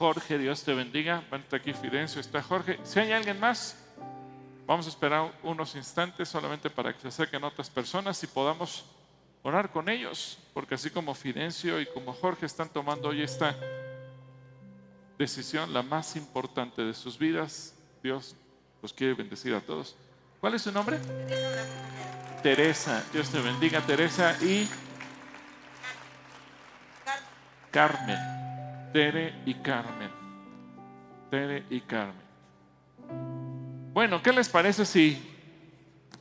[0.00, 1.22] Jorge, Dios te bendiga.
[1.30, 2.80] Vente aquí, Fidencio, está Jorge.
[2.84, 3.76] Si hay alguien más,
[4.66, 8.86] vamos a esperar unos instantes solamente para que se acerquen otras personas y podamos
[9.42, 13.54] orar con ellos, porque así como Fidencio y como Jorge están tomando hoy esta
[15.18, 18.34] decisión, la más importante de sus vidas, Dios
[18.80, 19.96] los quiere bendecir a todos.
[20.40, 20.98] ¿Cuál es su nombre?
[22.42, 23.04] Teresa.
[23.12, 24.34] Dios te bendiga, Teresa.
[24.42, 24.66] Y
[27.70, 28.39] Carmen.
[28.92, 30.10] Tere y Carmen.
[31.30, 32.26] Tere y Carmen.
[33.92, 35.20] Bueno, ¿qué les parece si,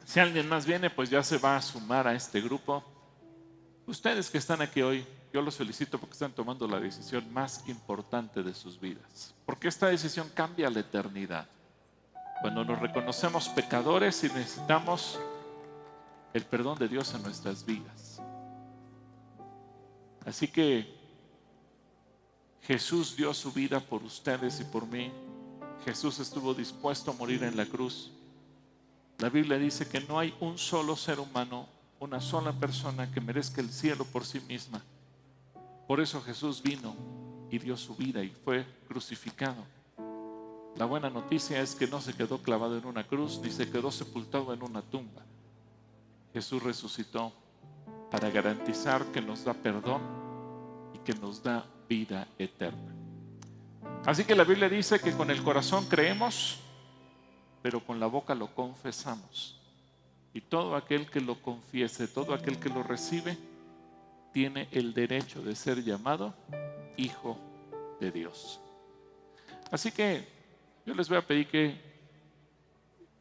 [0.05, 2.83] si alguien más viene, pues ya se va a sumar a este grupo?
[3.87, 5.03] Ustedes que están aquí hoy,
[5.33, 9.33] yo los felicito porque están tomando la decisión más importante de sus vidas.
[9.47, 11.47] Porque esta decisión cambia la eternidad.
[12.41, 15.19] Cuando nos reconocemos pecadores y necesitamos
[16.33, 18.21] el perdón de Dios en nuestras vidas.
[20.23, 20.98] Así que
[22.63, 25.11] Jesús dio su vida por ustedes y por mí.
[25.85, 28.11] Jesús estuvo dispuesto a morir en la cruz.
[29.17, 31.67] La Biblia dice que no hay un solo ser humano,
[31.99, 34.83] una sola persona que merezca el cielo por sí misma.
[35.87, 36.95] Por eso Jesús vino
[37.49, 39.65] y dio su vida y fue crucificado.
[40.77, 43.91] La buena noticia es que no se quedó clavado en una cruz ni se quedó
[43.91, 45.23] sepultado en una tumba.
[46.33, 47.33] Jesús resucitó
[48.11, 50.01] para garantizar que nos da perdón
[50.93, 52.93] y que nos da vida eterna.
[54.05, 56.59] Así que la Biblia dice que con el corazón creemos,
[57.61, 59.59] pero con la boca lo confesamos.
[60.33, 63.37] Y todo aquel que lo confiese, todo aquel que lo recibe,
[64.31, 66.35] tiene el derecho de ser llamado
[66.95, 67.37] hijo
[67.99, 68.59] de Dios.
[69.71, 70.27] Así que
[70.85, 71.75] yo les voy a pedir que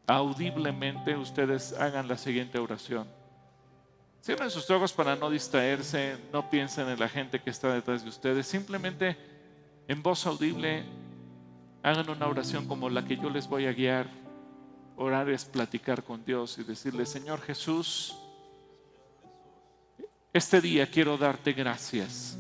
[0.07, 3.18] audiblemente ustedes hagan la siguiente oración.
[4.23, 8.11] Cierren sus ojos para no distraerse, no piensen en la gente que está detrás de
[8.11, 9.17] ustedes, simplemente
[9.87, 10.85] en voz audible
[11.83, 14.09] hagan una oración como la que yo les voy a guiar.
[14.97, 18.17] Orar es platicar con Dios y decirle, Señor Jesús,
[20.33, 22.37] este día quiero darte gracias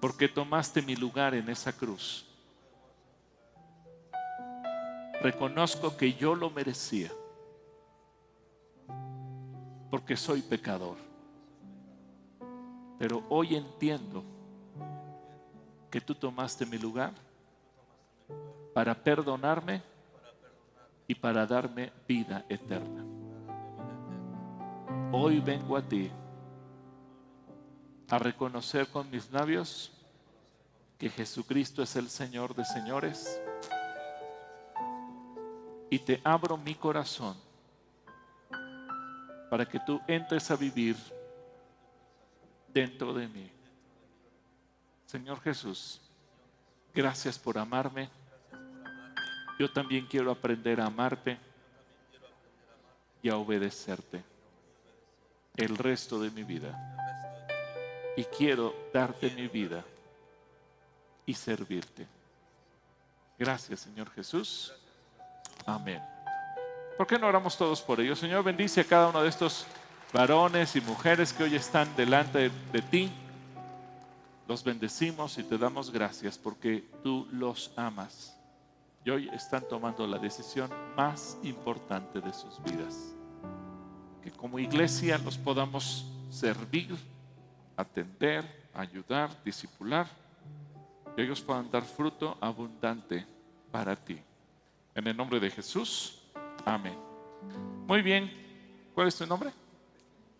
[0.00, 2.26] porque tomaste mi lugar en esa cruz.
[5.20, 7.10] Reconozco que yo lo merecía
[9.90, 10.96] porque soy pecador.
[12.98, 14.24] Pero hoy entiendo
[15.90, 17.12] que tú tomaste mi lugar
[18.74, 19.82] para perdonarme
[21.06, 23.04] y para darme vida eterna.
[25.12, 26.10] Hoy vengo a ti
[28.08, 29.92] a reconocer con mis labios
[30.98, 33.40] que Jesucristo es el Señor de señores
[35.90, 37.45] y te abro mi corazón
[39.50, 40.96] para que tú entres a vivir
[42.72, 43.50] dentro de mí.
[45.06, 46.00] Señor Jesús,
[46.94, 48.08] gracias por amarme.
[49.58, 51.38] Yo también quiero aprender a amarte
[53.22, 54.22] y a obedecerte
[55.56, 56.96] el resto de mi vida.
[58.16, 59.84] Y quiero darte mi vida
[61.24, 62.06] y servirte.
[63.38, 64.72] Gracias, Señor Jesús.
[65.66, 66.15] Amén.
[66.96, 68.18] ¿Por qué no oramos todos por ellos?
[68.18, 69.66] Señor, bendice a cada uno de estos
[70.14, 73.12] varones y mujeres que hoy están delante de, de ti.
[74.48, 78.34] Los bendecimos y te damos gracias porque tú los amas.
[79.04, 83.14] Y hoy están tomando la decisión más importante de sus vidas.
[84.22, 86.96] Que como iglesia los podamos servir,
[87.76, 90.06] atender, ayudar, discipular.
[91.14, 93.26] Que ellos puedan dar fruto abundante
[93.70, 94.18] para ti.
[94.94, 96.22] En el nombre de Jesús.
[96.66, 96.98] Amén.
[97.86, 98.30] Muy bien.
[98.92, 99.52] ¿Cuál es tu nombre?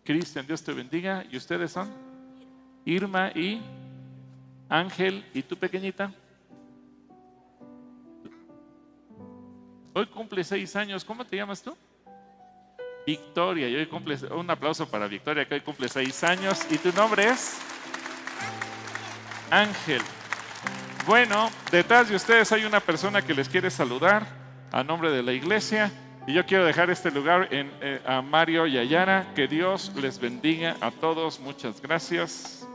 [0.03, 1.23] Cristian, Dios te bendiga.
[1.31, 1.89] ¿Y ustedes son?
[2.83, 3.61] Irma y
[4.67, 5.25] Ángel.
[5.33, 6.11] ¿Y tú pequeñita?
[9.93, 11.05] Hoy cumple seis años.
[11.05, 11.75] ¿Cómo te llamas tú?
[13.05, 13.69] Victoria.
[13.69, 16.59] Y hoy cumple, un aplauso para Victoria, que hoy cumple seis años.
[16.69, 17.57] ¿Y tu nombre es?
[19.49, 20.01] Ángel.
[21.05, 24.27] Bueno, detrás de ustedes hay una persona que les quiere saludar
[24.73, 25.89] a nombre de la iglesia.
[26.27, 29.31] Y yo quiero dejar este lugar eh, a Mario y Ayara.
[29.33, 31.39] Que Dios les bendiga a todos.
[31.39, 32.66] Muchas gracias.